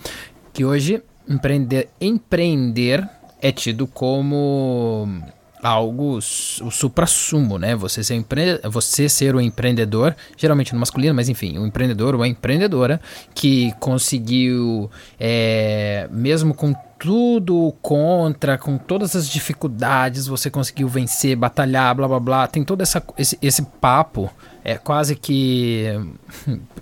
[0.54, 3.08] Que hoje empreender, empreender
[3.42, 5.22] é tido como
[5.64, 7.76] algo, o supra-sumo, né?
[7.76, 8.60] Você ser, empre...
[8.66, 13.00] você ser o empreendedor, geralmente no masculino, mas enfim, o empreendedor ou a empreendedora
[13.34, 21.96] que conseguiu, é, mesmo com tudo contra, com todas as dificuldades, você conseguiu vencer, batalhar,
[21.96, 22.48] blá blá blá.
[22.48, 24.30] Tem todo essa, esse, esse papo.
[24.64, 25.86] É quase que.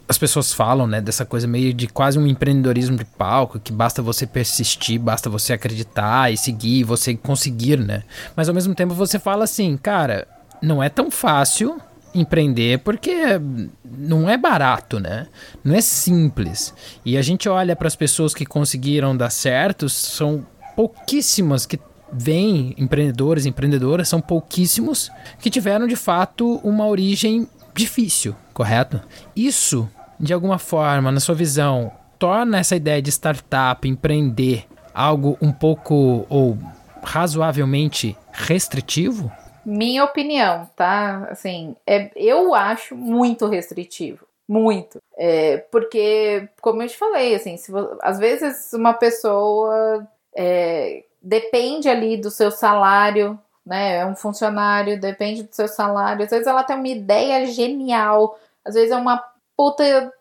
[0.07, 1.01] As pessoas falam, né?
[1.01, 5.53] Dessa coisa meio de quase um empreendedorismo de palco, que basta você persistir, basta você
[5.53, 8.03] acreditar e seguir, você conseguir, né?
[8.35, 10.27] Mas ao mesmo tempo você fala assim, cara,
[10.61, 11.81] não é tão fácil
[12.13, 13.39] empreender porque
[13.85, 15.27] não é barato, né?
[15.63, 16.73] Não é simples.
[17.05, 21.79] E a gente olha para as pessoas que conseguiram dar certo, são pouquíssimas que
[22.11, 29.01] vêm empreendedores, empreendedoras, são pouquíssimos que tiveram de fato uma origem difícil, correto?
[29.35, 35.51] Isso, de alguma forma, na sua visão, torna essa ideia de startup, empreender, algo um
[35.51, 36.57] pouco ou
[37.03, 39.31] razoavelmente restritivo?
[39.65, 41.27] Minha opinião, tá?
[41.29, 44.25] Assim, é, eu acho muito restritivo.
[44.47, 44.99] Muito.
[45.17, 50.05] É, porque, como eu te falei, assim, se, às vezes uma pessoa
[50.35, 53.97] é, depende ali do seu salário, né?
[53.97, 56.23] É um funcionário, depende do seu salário.
[56.23, 59.23] Às vezes ela tem uma ideia genial, às vezes é uma
[59.55, 60.13] puta,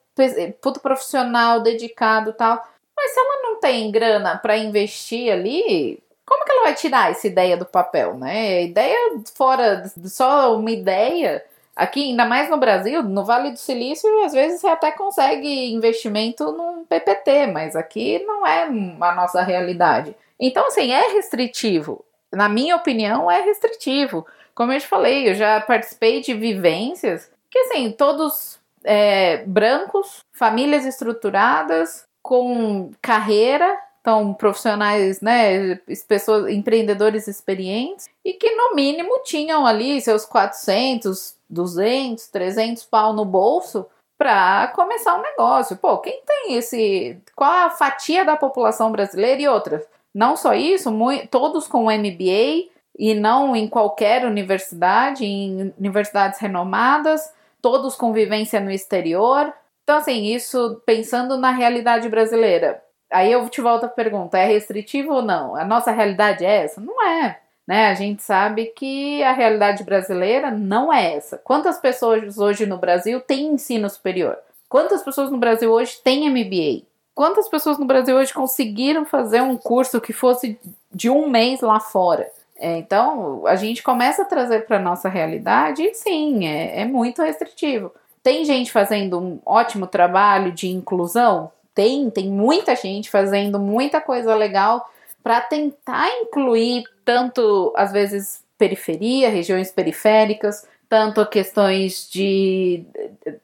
[0.60, 2.62] puta profissional dedicado tal.
[2.96, 7.26] Mas se ela não tem grana para investir ali, como que ela vai tirar essa
[7.26, 8.58] ideia do papel, né?
[8.58, 8.96] A ideia
[9.34, 11.44] fora só uma ideia.
[11.74, 16.52] Aqui, ainda mais no Brasil, no Vale do Silício, às vezes você até consegue investimento
[16.52, 20.14] num PPT, mas aqui não é a nossa realidade.
[20.38, 22.04] Então, assim, é restritivo.
[22.32, 24.26] Na minha opinião, é restritivo.
[24.54, 30.84] Como eu te falei, eu já participei de vivências que, assim, todos é, brancos, famílias
[30.84, 35.76] estruturadas, com carreira, então, profissionais, né,
[36.08, 43.26] pessoas, empreendedores experientes e que no mínimo tinham ali seus 400, 200, 300 pau no
[43.26, 45.76] bolso para começar um negócio.
[45.76, 49.82] Pô, quem tem esse, qual a fatia da população brasileira e outras?
[50.14, 50.90] Não só isso,
[51.30, 58.70] todos com MBA e não em qualquer universidade, em universidades renomadas, todos com vivência no
[58.70, 59.52] exterior.
[59.84, 65.12] Então, assim, isso pensando na realidade brasileira Aí eu te volto a pergunta: é restritivo
[65.14, 65.56] ou não?
[65.56, 66.80] A nossa realidade é essa?
[66.80, 67.40] Não é.
[67.66, 67.88] Né?
[67.88, 71.38] A gente sabe que a realidade brasileira não é essa.
[71.38, 74.38] Quantas pessoas hoje no Brasil têm ensino superior?
[74.68, 76.86] Quantas pessoas no Brasil hoje têm MBA?
[77.14, 80.58] Quantas pessoas no Brasil hoje conseguiram fazer um curso que fosse
[80.92, 82.30] de um mês lá fora?
[82.56, 86.84] É, então, a gente começa a trazer para a nossa realidade e sim, é, é
[86.84, 87.92] muito restritivo.
[88.22, 91.50] Tem gente fazendo um ótimo trabalho de inclusão?
[91.74, 94.86] tem, tem muita gente fazendo muita coisa legal
[95.22, 102.84] para tentar incluir tanto, às vezes, periferia, regiões periféricas, tanto questões de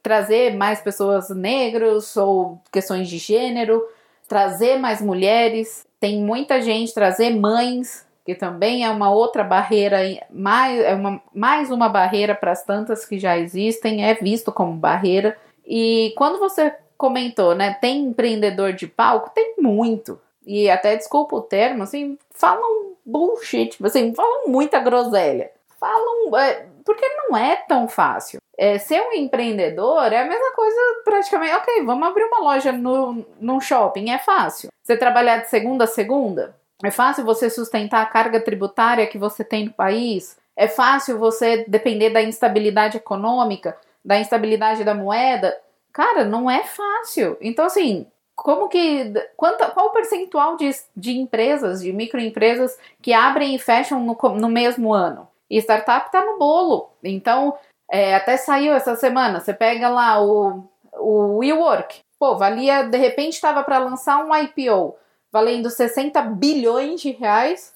[0.03, 3.81] trazer mais pessoas negras ou questões de gênero,
[4.27, 10.81] trazer mais mulheres, tem muita gente, trazer mães, que também é uma outra barreira, mais,
[10.81, 15.39] é uma, mais uma barreira para as tantas que já existem, é visto como barreira.
[15.65, 17.75] E quando você comentou, né?
[17.81, 19.31] Tem empreendedor de palco?
[19.33, 20.21] Tem muito.
[20.45, 25.53] E até desculpa o termo, assim, falam bullshit, assim, falam muita groselha.
[25.79, 26.37] Falam.
[26.37, 28.39] É, porque não é tão fácil.
[28.57, 31.55] É, ser um empreendedor é a mesma coisa, praticamente.
[31.57, 34.71] Ok, vamos abrir uma loja no, num shopping, é fácil.
[34.83, 39.43] Você trabalhar de segunda a segunda, é fácil você sustentar a carga tributária que você
[39.45, 40.39] tem no país.
[40.57, 45.55] É fácil você depender da instabilidade econômica, da instabilidade da moeda.
[45.93, 47.37] Cara, não é fácil.
[47.41, 49.13] Então, assim, como que.
[49.37, 54.93] Qual o percentual de, de empresas, de microempresas, que abrem e fecham no, no mesmo
[54.95, 55.29] ano?
[55.51, 56.91] E startup tá no bolo.
[57.03, 57.57] Então,
[57.91, 59.41] é, até saiu essa semana.
[59.41, 62.01] Você pega lá o, o WeWork.
[62.19, 64.97] Pô, valia, de repente estava para lançar um IPO
[65.31, 67.73] valendo 60 bilhões de reais.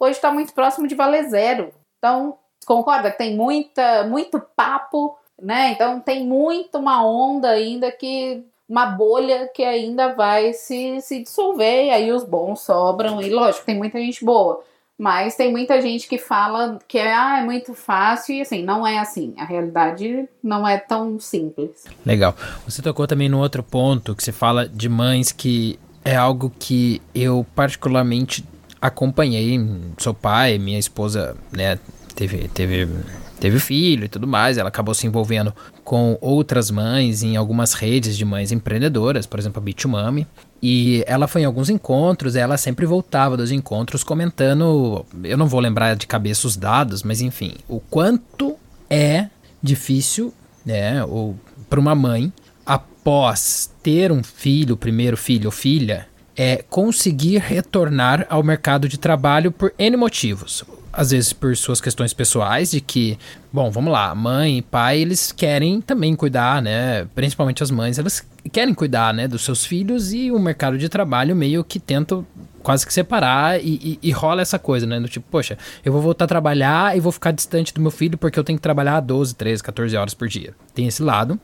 [0.00, 1.72] Hoje está muito próximo de valer zero.
[1.98, 5.72] Então, concorda que tem muita, muito papo né?
[5.72, 11.86] Então tem muito uma onda ainda que uma bolha que ainda vai se, se dissolver
[11.86, 14.62] e aí os bons sobram e lógico tem muita gente boa
[14.98, 18.86] mas tem muita gente que fala que é, ah, é muito fácil e assim, não
[18.86, 19.34] é assim.
[19.36, 21.84] A realidade não é tão simples.
[22.04, 22.36] Legal.
[22.64, 27.00] Você tocou também no outro ponto que você fala de mães que é algo que
[27.14, 28.44] eu particularmente
[28.80, 29.58] acompanhei.
[29.98, 31.78] Sou pai, minha esposa, né,
[32.14, 32.88] teve, teve
[33.42, 35.52] teve filho e tudo mais, ela acabou se envolvendo
[35.82, 40.28] com outras mães em algumas redes de mães empreendedoras, por exemplo, a Bitumami.
[40.62, 45.58] E ela foi em alguns encontros, ela sempre voltava dos encontros comentando, eu não vou
[45.58, 48.56] lembrar de cabeça os dados, mas enfim, o quanto
[48.88, 49.26] é
[49.60, 50.32] difícil,
[50.64, 51.36] né, ou
[51.68, 52.32] para uma mãe
[52.64, 59.50] após ter um filho, primeiro filho ou filha, é conseguir retornar ao mercado de trabalho
[59.50, 60.64] por N motivos.
[60.92, 63.18] Às vezes por suas questões pessoais, de que,
[63.52, 67.06] bom, vamos lá, mãe e pai, eles querem também cuidar, né?
[67.14, 71.34] Principalmente as mães, elas querem cuidar, né, dos seus filhos e o mercado de trabalho
[71.34, 72.24] meio que tenta
[72.62, 74.98] quase que separar e, e, e, rola essa coisa, né?
[75.00, 78.16] Do tipo, poxa, eu vou voltar a trabalhar e vou ficar distante do meu filho
[78.16, 80.54] porque eu tenho que trabalhar 12, 13, 14 horas por dia.
[80.74, 81.38] Tem esse lado.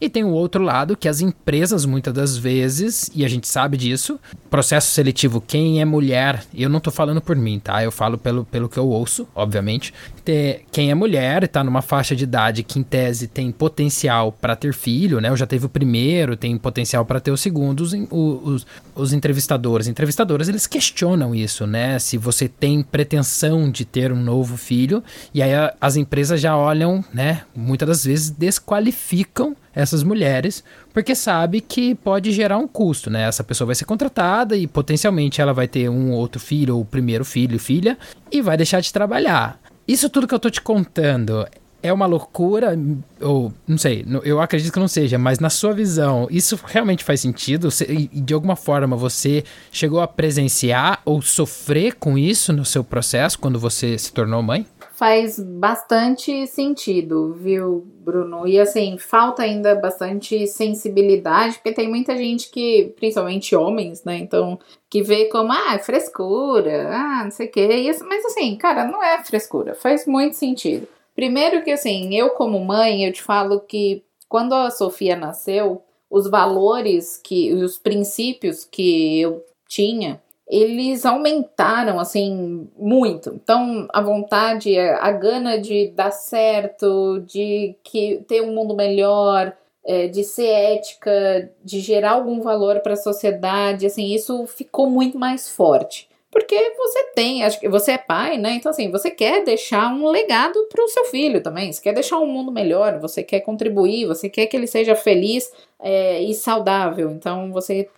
[0.00, 3.76] E tem o outro lado que as empresas, muitas das vezes, e a gente sabe
[3.76, 4.18] disso,
[4.48, 7.82] processo seletivo, quem é mulher, eu não tô falando por mim, tá?
[7.84, 9.92] Eu falo pelo, pelo que eu ouço, obviamente.
[10.24, 14.32] Ter, quem é mulher e tá numa faixa de idade que, em tese, tem potencial
[14.32, 15.28] para ter filho, né?
[15.28, 17.80] Eu já teve o primeiro, tem potencial para ter o segundo.
[17.80, 21.98] Os, os, os entrevistadores, entrevistadoras, eles questionam isso, né?
[21.98, 25.02] Se você tem pretensão de ter um novo filho,
[25.32, 27.42] e aí as empresas já olham, né?
[27.54, 33.22] Muitas das vezes desqualificam essas mulheres, porque sabe que pode gerar um custo, né?
[33.22, 37.24] Essa pessoa vai ser contratada e potencialmente ela vai ter um outro filho ou primeiro
[37.24, 37.96] filho, filha,
[38.30, 39.60] e vai deixar de trabalhar.
[39.86, 41.46] Isso tudo que eu tô te contando
[41.82, 42.78] é uma loucura,
[43.20, 47.20] ou não sei, eu acredito que não seja, mas na sua visão, isso realmente faz
[47.20, 47.68] sentido?
[47.88, 53.38] E de alguma forma você chegou a presenciar ou sofrer com isso no seu processo
[53.38, 54.66] quando você se tornou mãe?
[54.92, 58.46] Faz bastante sentido, viu, Bruno?
[58.46, 64.18] E assim, falta ainda bastante sensibilidade, porque tem muita gente que, principalmente homens, né?
[64.18, 64.58] Então,
[64.90, 67.90] que vê como, ah, frescura, ah, não sei o quê.
[68.06, 70.86] Mas assim, cara, não é frescura, faz muito sentido.
[71.20, 76.26] Primeiro que assim, eu como mãe, eu te falo que quando a Sofia nasceu, os
[76.30, 80.18] valores que os princípios que eu tinha,
[80.48, 83.34] eles aumentaram assim muito.
[83.34, 89.54] Então, a vontade, a gana de dar certo, de que ter um mundo melhor,
[89.84, 95.18] é, de ser ética, de gerar algum valor para a sociedade, assim, isso ficou muito
[95.18, 96.08] mais forte.
[96.30, 98.52] Porque você tem, acho que você é pai, né?
[98.52, 101.72] Então, assim, você quer deixar um legado para o seu filho também.
[101.72, 105.50] Você quer deixar um mundo melhor, você quer contribuir, você quer que ele seja feliz
[105.80, 107.10] é, e saudável.
[107.10, 107.88] Então, você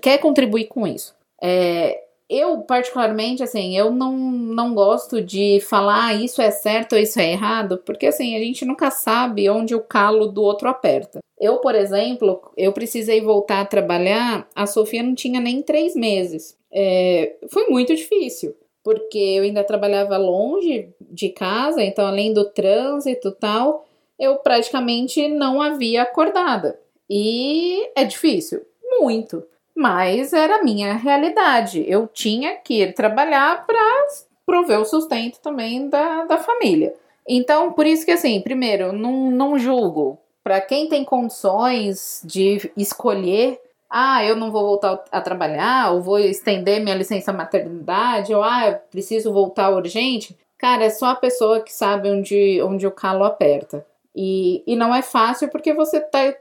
[0.00, 1.12] quer contribuir com isso.
[1.42, 6.98] É, eu, particularmente, assim, eu não, não gosto de falar ah, isso é certo ou
[6.98, 11.20] isso é errado, porque, assim, a gente nunca sabe onde o calo do outro aperta.
[11.38, 16.56] Eu, por exemplo, eu precisei voltar a trabalhar, a Sofia não tinha nem três meses
[16.78, 18.54] é, foi muito difícil,
[18.84, 23.86] porque eu ainda trabalhava longe de casa, então além do trânsito e tal,
[24.18, 26.78] eu praticamente não havia acordada.
[27.08, 28.60] E é difícil,
[28.98, 29.42] muito.
[29.76, 31.84] Mas era a minha realidade.
[31.86, 34.06] Eu tinha que ir trabalhar para
[34.46, 36.94] prover o sustento também da, da família.
[37.28, 40.18] Então, por isso que assim, primeiro, não, não julgo.
[40.42, 46.18] Para quem tem condições de escolher ah, eu não vou voltar a trabalhar, ou vou
[46.18, 50.36] estender minha licença maternidade, ou ah, preciso voltar urgente.
[50.58, 53.86] Cara, é só a pessoa que sabe onde, onde o calo aperta.
[54.14, 56.34] E, e não é fácil porque você tá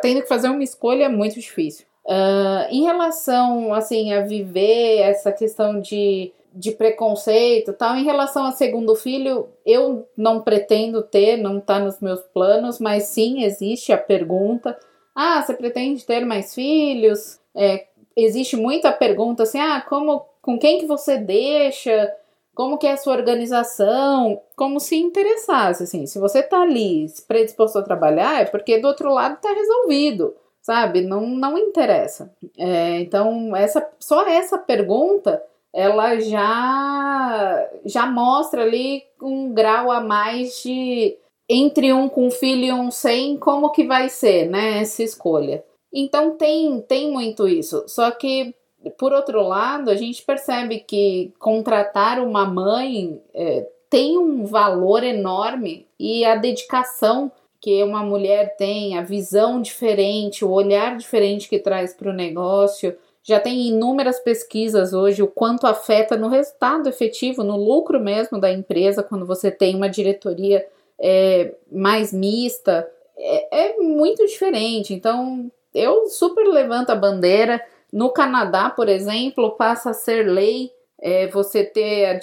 [0.00, 1.86] tendo que fazer uma escolha muito difícil.
[2.04, 8.52] Uh, em relação assim a viver essa questão de, de preconceito tal, em relação a
[8.52, 13.98] segundo filho, eu não pretendo ter, não está nos meus planos, mas sim existe a
[13.98, 14.76] pergunta.
[15.14, 17.38] Ah, você pretende ter mais filhos?
[17.54, 17.86] É,
[18.16, 22.12] existe muita pergunta assim, ah, como, com quem que você deixa?
[22.54, 24.40] Como que é a sua organização?
[24.56, 29.12] Como se interessasse, assim, se você tá ali predisposto a trabalhar, é porque do outro
[29.12, 31.02] lado tá resolvido, sabe?
[31.02, 32.32] Não, não interessa.
[32.56, 35.42] É, então, essa, só essa pergunta,
[35.72, 42.72] ela já, já mostra ali um grau a mais de entre um com filho e
[42.72, 45.62] um sem, como que vai ser, né, essa escolha.
[45.92, 47.84] Então tem, tem muito isso.
[47.86, 48.54] Só que,
[48.96, 55.86] por outro lado, a gente percebe que contratar uma mãe é, tem um valor enorme
[56.00, 57.30] e a dedicação
[57.62, 62.98] que uma mulher tem, a visão diferente, o olhar diferente que traz para o negócio.
[63.22, 68.52] Já tem inúmeras pesquisas hoje o quanto afeta no resultado efetivo, no lucro mesmo da
[68.52, 70.66] empresa, quando você tem uma diretoria
[71.00, 74.92] é, mais mista, é, é muito diferente.
[74.92, 77.64] Então, eu super levanto a bandeira.
[77.92, 80.72] No Canadá, por exemplo, passa a ser lei
[81.02, 82.20] é, você ter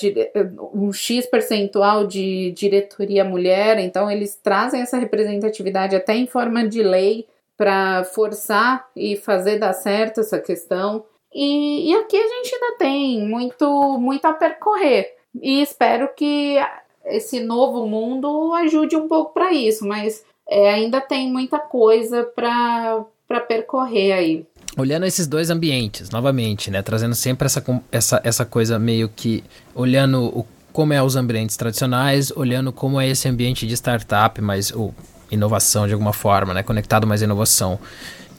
[0.74, 6.82] um X percentual de diretoria mulher, então eles trazem essa representatividade até em forma de
[6.82, 7.28] lei
[7.58, 11.04] para forçar e fazer dar certo essa questão.
[11.34, 15.14] E, e, aqui a gente ainda tem muito, muito a percorrer.
[15.42, 16.56] E espero que
[17.06, 23.06] esse novo mundo ajude um pouco para isso, mas é, ainda tem muita coisa para
[23.46, 24.46] percorrer aí.
[24.78, 26.82] Olhando esses dois ambientes, novamente, né?
[26.82, 29.44] Trazendo sempre essa, essa, essa coisa meio que
[29.74, 34.72] olhando o, como é os ambientes tradicionais, olhando como é esse ambiente de startup, mas
[34.72, 34.94] ou
[35.32, 36.64] inovação de alguma forma, né?
[36.64, 37.80] Conectado mais inovação.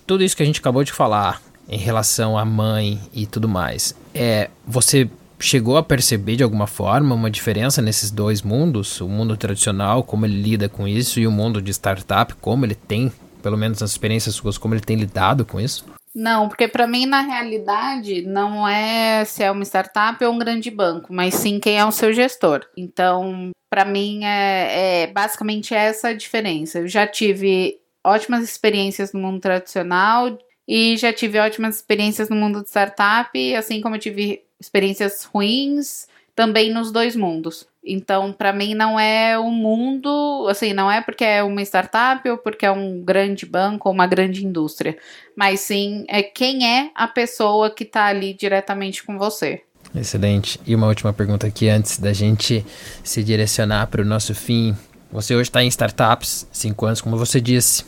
[0.07, 3.95] Tudo isso que a gente acabou de falar em relação à mãe e tudo mais,
[4.13, 5.09] é você
[5.39, 10.27] chegou a perceber de alguma forma uma diferença nesses dois mundos, o mundo tradicional, como
[10.27, 13.11] ele lida com isso, e o mundo de startup, como ele tem,
[13.41, 15.85] pelo menos nas experiências suas, como ele tem lidado com isso?
[16.15, 20.71] Não, porque para mim, na realidade, não é se é uma startup ou um grande
[20.71, 22.67] banco, mas sim quem é o seu gestor.
[22.77, 26.81] Então, para mim, é, é basicamente essa a diferença.
[26.81, 30.37] Eu já tive ótimas experiências no mundo tradicional
[30.67, 36.09] e já tive ótimas experiências no mundo de startup, assim como eu tive experiências ruins
[36.35, 37.70] também nos dois mundos.
[37.83, 42.37] Então, para mim, não é um mundo, assim, não é porque é uma startup ou
[42.37, 44.99] porque é um grande banco ou uma grande indústria,
[45.35, 49.63] mas sim é quem é a pessoa que está ali diretamente com você.
[49.95, 50.61] Excelente.
[50.67, 52.65] E uma última pergunta aqui antes da gente
[53.03, 54.77] se direcionar para o nosso fim.
[55.11, 57.85] Você hoje está em startups, cinco anos, como você disse.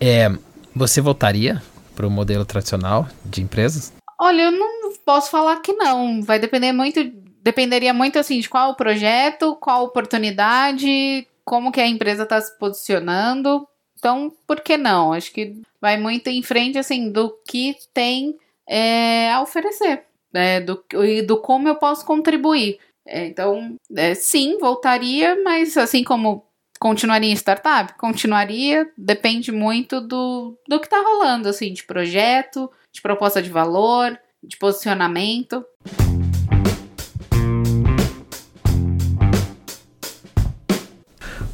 [0.00, 0.30] É,
[0.74, 1.62] você voltaria
[1.94, 3.92] para o modelo tradicional de empresas?
[4.18, 6.22] Olha, eu não posso falar que não.
[6.22, 6.98] Vai depender muito
[7.44, 12.58] dependeria muito assim de qual o projeto, qual oportunidade, como que a empresa está se
[12.58, 13.68] posicionando.
[13.98, 15.12] Então, por que não?
[15.12, 18.34] Acho que vai muito em frente assim do que tem
[18.66, 22.78] é, a oferecer, é, do, e do como eu posso contribuir.
[23.06, 26.46] É, então, é, sim, voltaria, mas assim como
[26.80, 33.02] continuaria em startup, continuaria, depende muito do, do que está rolando, assim, de projeto, de
[33.02, 35.64] proposta de valor, de posicionamento.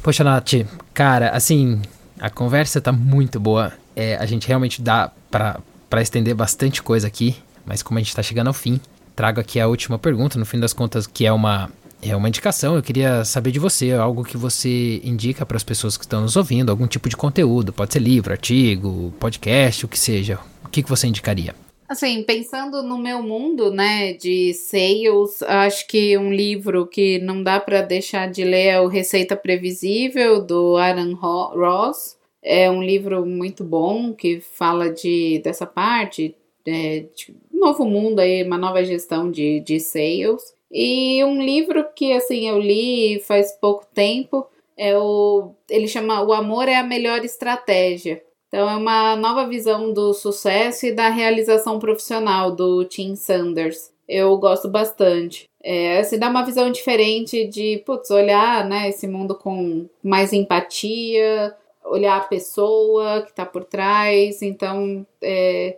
[0.03, 1.79] Poxa, Nath, cara, assim,
[2.19, 3.71] a conversa tá muito boa.
[3.95, 7.35] É, a gente realmente dá para estender bastante coisa aqui,
[7.65, 8.79] mas como a gente tá chegando ao fim,
[9.15, 11.69] trago aqui a última pergunta, no fim das contas, que é uma
[12.01, 12.75] é uma indicação.
[12.75, 16.35] Eu queria saber de você, algo que você indica para as pessoas que estão nos
[16.35, 20.39] ouvindo, algum tipo de conteúdo, pode ser livro, artigo, podcast, o que seja.
[20.65, 21.53] O que, que você indicaria?
[21.91, 27.59] Assim, pensando no meu mundo, né, de sales, acho que um livro que não dá
[27.59, 32.17] para deixar de ler é o Receita Previsível, do Aaron Ross.
[32.41, 36.33] É um livro muito bom que fala de dessa parte,
[36.65, 40.55] é, de novo mundo aí, uma nova gestão de, de sales.
[40.71, 46.31] E um livro que, assim, eu li faz pouco tempo, é o, ele chama O
[46.31, 51.79] Amor é a Melhor Estratégia então, é uma nova visão do sucesso e da realização
[51.79, 53.93] profissional do Tim Sanders.
[54.05, 55.45] Eu gosto bastante.
[55.63, 61.55] É, se dá uma visão diferente de, putz, olhar né, esse mundo com mais empatia,
[61.85, 64.41] olhar a pessoa que está por trás.
[64.41, 65.77] Então, é,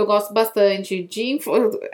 [0.00, 1.38] eu, gosto bastante de.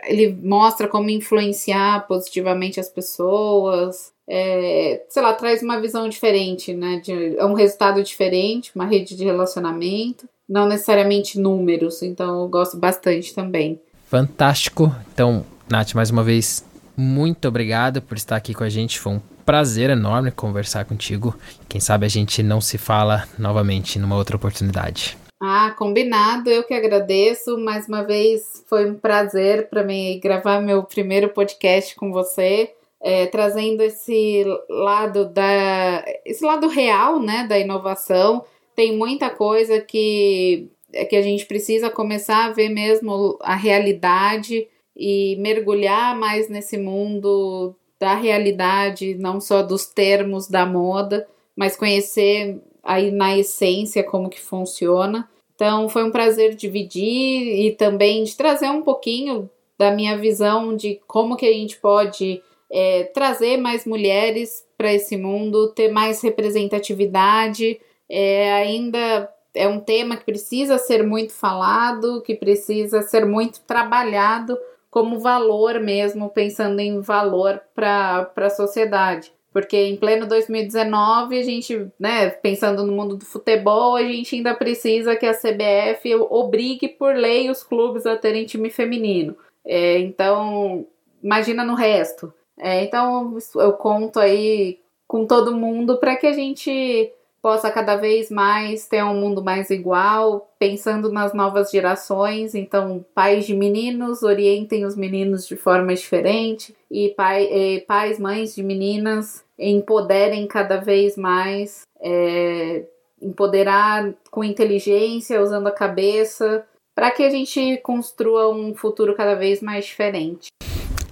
[0.05, 7.01] Ele mostra como influenciar positivamente as pessoas, é, sei lá, traz uma visão diferente, né?
[7.03, 12.77] De, é um resultado diferente, uma rede de relacionamento, não necessariamente números, então eu gosto
[12.77, 13.79] bastante também.
[14.05, 14.93] Fantástico.
[15.13, 18.99] Então, Nath, mais uma vez, muito obrigado por estar aqui com a gente.
[18.99, 21.37] Foi um prazer enorme conversar contigo.
[21.69, 25.17] Quem sabe a gente não se fala novamente numa outra oportunidade.
[25.39, 26.49] Ah, combinado.
[26.49, 27.57] Eu que agradeço.
[27.57, 33.25] Mais uma vez, foi um prazer para mim gravar meu primeiro podcast com você é,
[33.27, 38.43] trazendo esse lado da esse lado real, né, da inovação.
[38.75, 44.67] Tem muita coisa que é que a gente precisa começar a ver mesmo a realidade
[44.95, 52.61] e mergulhar mais nesse mundo da realidade, não só dos termos da moda, mas conhecer
[52.87, 55.29] aí na essência como que funciona.
[55.53, 61.01] Então foi um prazer dividir e também de trazer um pouquinho da minha visão de
[61.05, 67.79] como que a gente pode é, trazer mais mulheres para esse mundo, ter mais representatividade.
[68.09, 74.57] É, ainda é um tema que precisa ser muito falado, que precisa ser muito trabalhado
[74.89, 79.31] como valor mesmo, pensando em valor para a sociedade.
[79.57, 84.53] Porque em pleno 2019, a gente, né, pensando no mundo do futebol, a gente ainda
[84.53, 89.35] precisa que a CBF obrigue por lei os clubes a terem time feminino.
[89.65, 90.85] É, então,
[91.23, 92.31] imagina no resto.
[92.55, 98.29] É, então eu conto aí com todo mundo para que a gente possa cada vez
[98.29, 102.53] mais ter um mundo mais igual, pensando nas novas gerações.
[102.53, 108.53] Então, pais de meninos orientem os meninos de forma diferente e, pai, e pais, mães
[108.53, 112.83] de meninas empoderem cada vez mais, é,
[113.21, 119.61] empoderar com inteligência, usando a cabeça, para que a gente construa um futuro cada vez
[119.61, 120.47] mais diferente.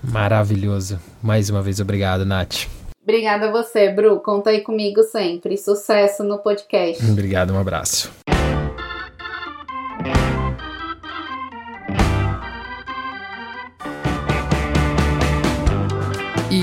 [0.04, 1.00] Maravilhoso.
[1.22, 2.68] Mais uma vez, obrigado, Nath.
[3.02, 4.20] Obrigada a você, Bru.
[4.20, 5.58] Conta aí comigo sempre.
[5.58, 7.04] Sucesso no podcast.
[7.06, 8.12] Obrigado, um abraço.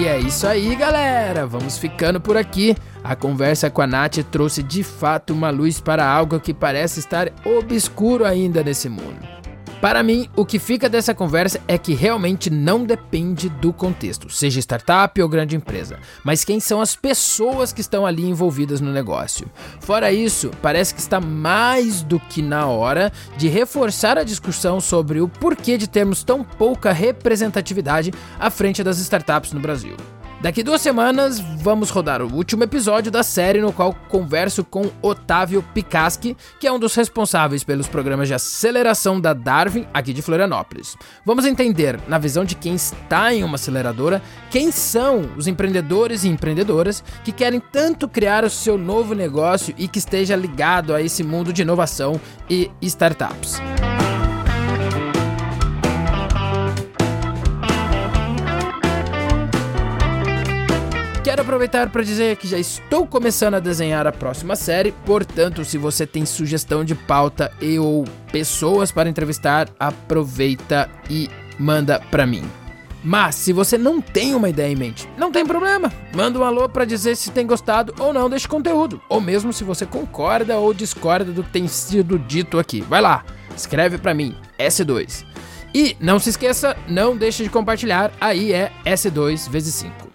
[0.03, 1.46] E é isso aí, galera.
[1.46, 2.74] Vamos ficando por aqui.
[3.05, 7.30] A conversa com a Nath trouxe de fato uma luz para algo que parece estar
[7.44, 9.41] obscuro ainda nesse mundo.
[9.83, 14.61] Para mim, o que fica dessa conversa é que realmente não depende do contexto, seja
[14.61, 19.51] startup ou grande empresa, mas quem são as pessoas que estão ali envolvidas no negócio.
[19.80, 25.20] Fora isso, parece que está mais do que na hora de reforçar a discussão sobre
[25.20, 29.97] o porquê de termos tão pouca representatividade à frente das startups no Brasil.
[30.43, 35.64] Daqui duas semanas vamos rodar o último episódio da série no qual converso com Otávio
[35.72, 40.97] Picaski, que é um dos responsáveis pelos programas de aceleração da Darwin aqui de Florianópolis.
[41.24, 44.20] Vamos entender, na visão de quem está em uma aceleradora,
[44.51, 49.86] quem são os empreendedores e empreendedoras que querem tanto criar o seu novo negócio e
[49.86, 52.20] que esteja ligado a esse mundo de inovação
[52.51, 53.61] e startups.
[61.53, 66.07] Aproveitar para dizer que já estou começando a desenhar a próxima série, portanto, se você
[66.07, 71.28] tem sugestão de pauta e ou pessoas para entrevistar, aproveita e
[71.59, 72.42] manda para mim.
[73.05, 75.92] Mas se você não tem uma ideia em mente, não tem problema.
[76.14, 79.62] Manda um alô para dizer se tem gostado ou não deste conteúdo, ou mesmo se
[79.62, 82.80] você concorda ou discorda do que tem sido dito aqui.
[82.80, 85.26] Vai lá, escreve para mim, S2.
[85.74, 90.11] E não se esqueça, não deixe de compartilhar, aí é S2 vezes 5.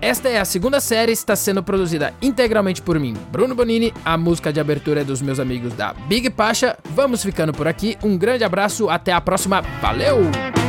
[0.00, 3.92] Esta é a segunda série, está sendo produzida integralmente por mim, Bruno Bonini.
[4.04, 6.78] A música de abertura é dos meus amigos da Big Pacha.
[6.94, 7.98] Vamos ficando por aqui.
[8.02, 9.60] Um grande abraço, até a próxima.
[9.80, 10.67] Valeu!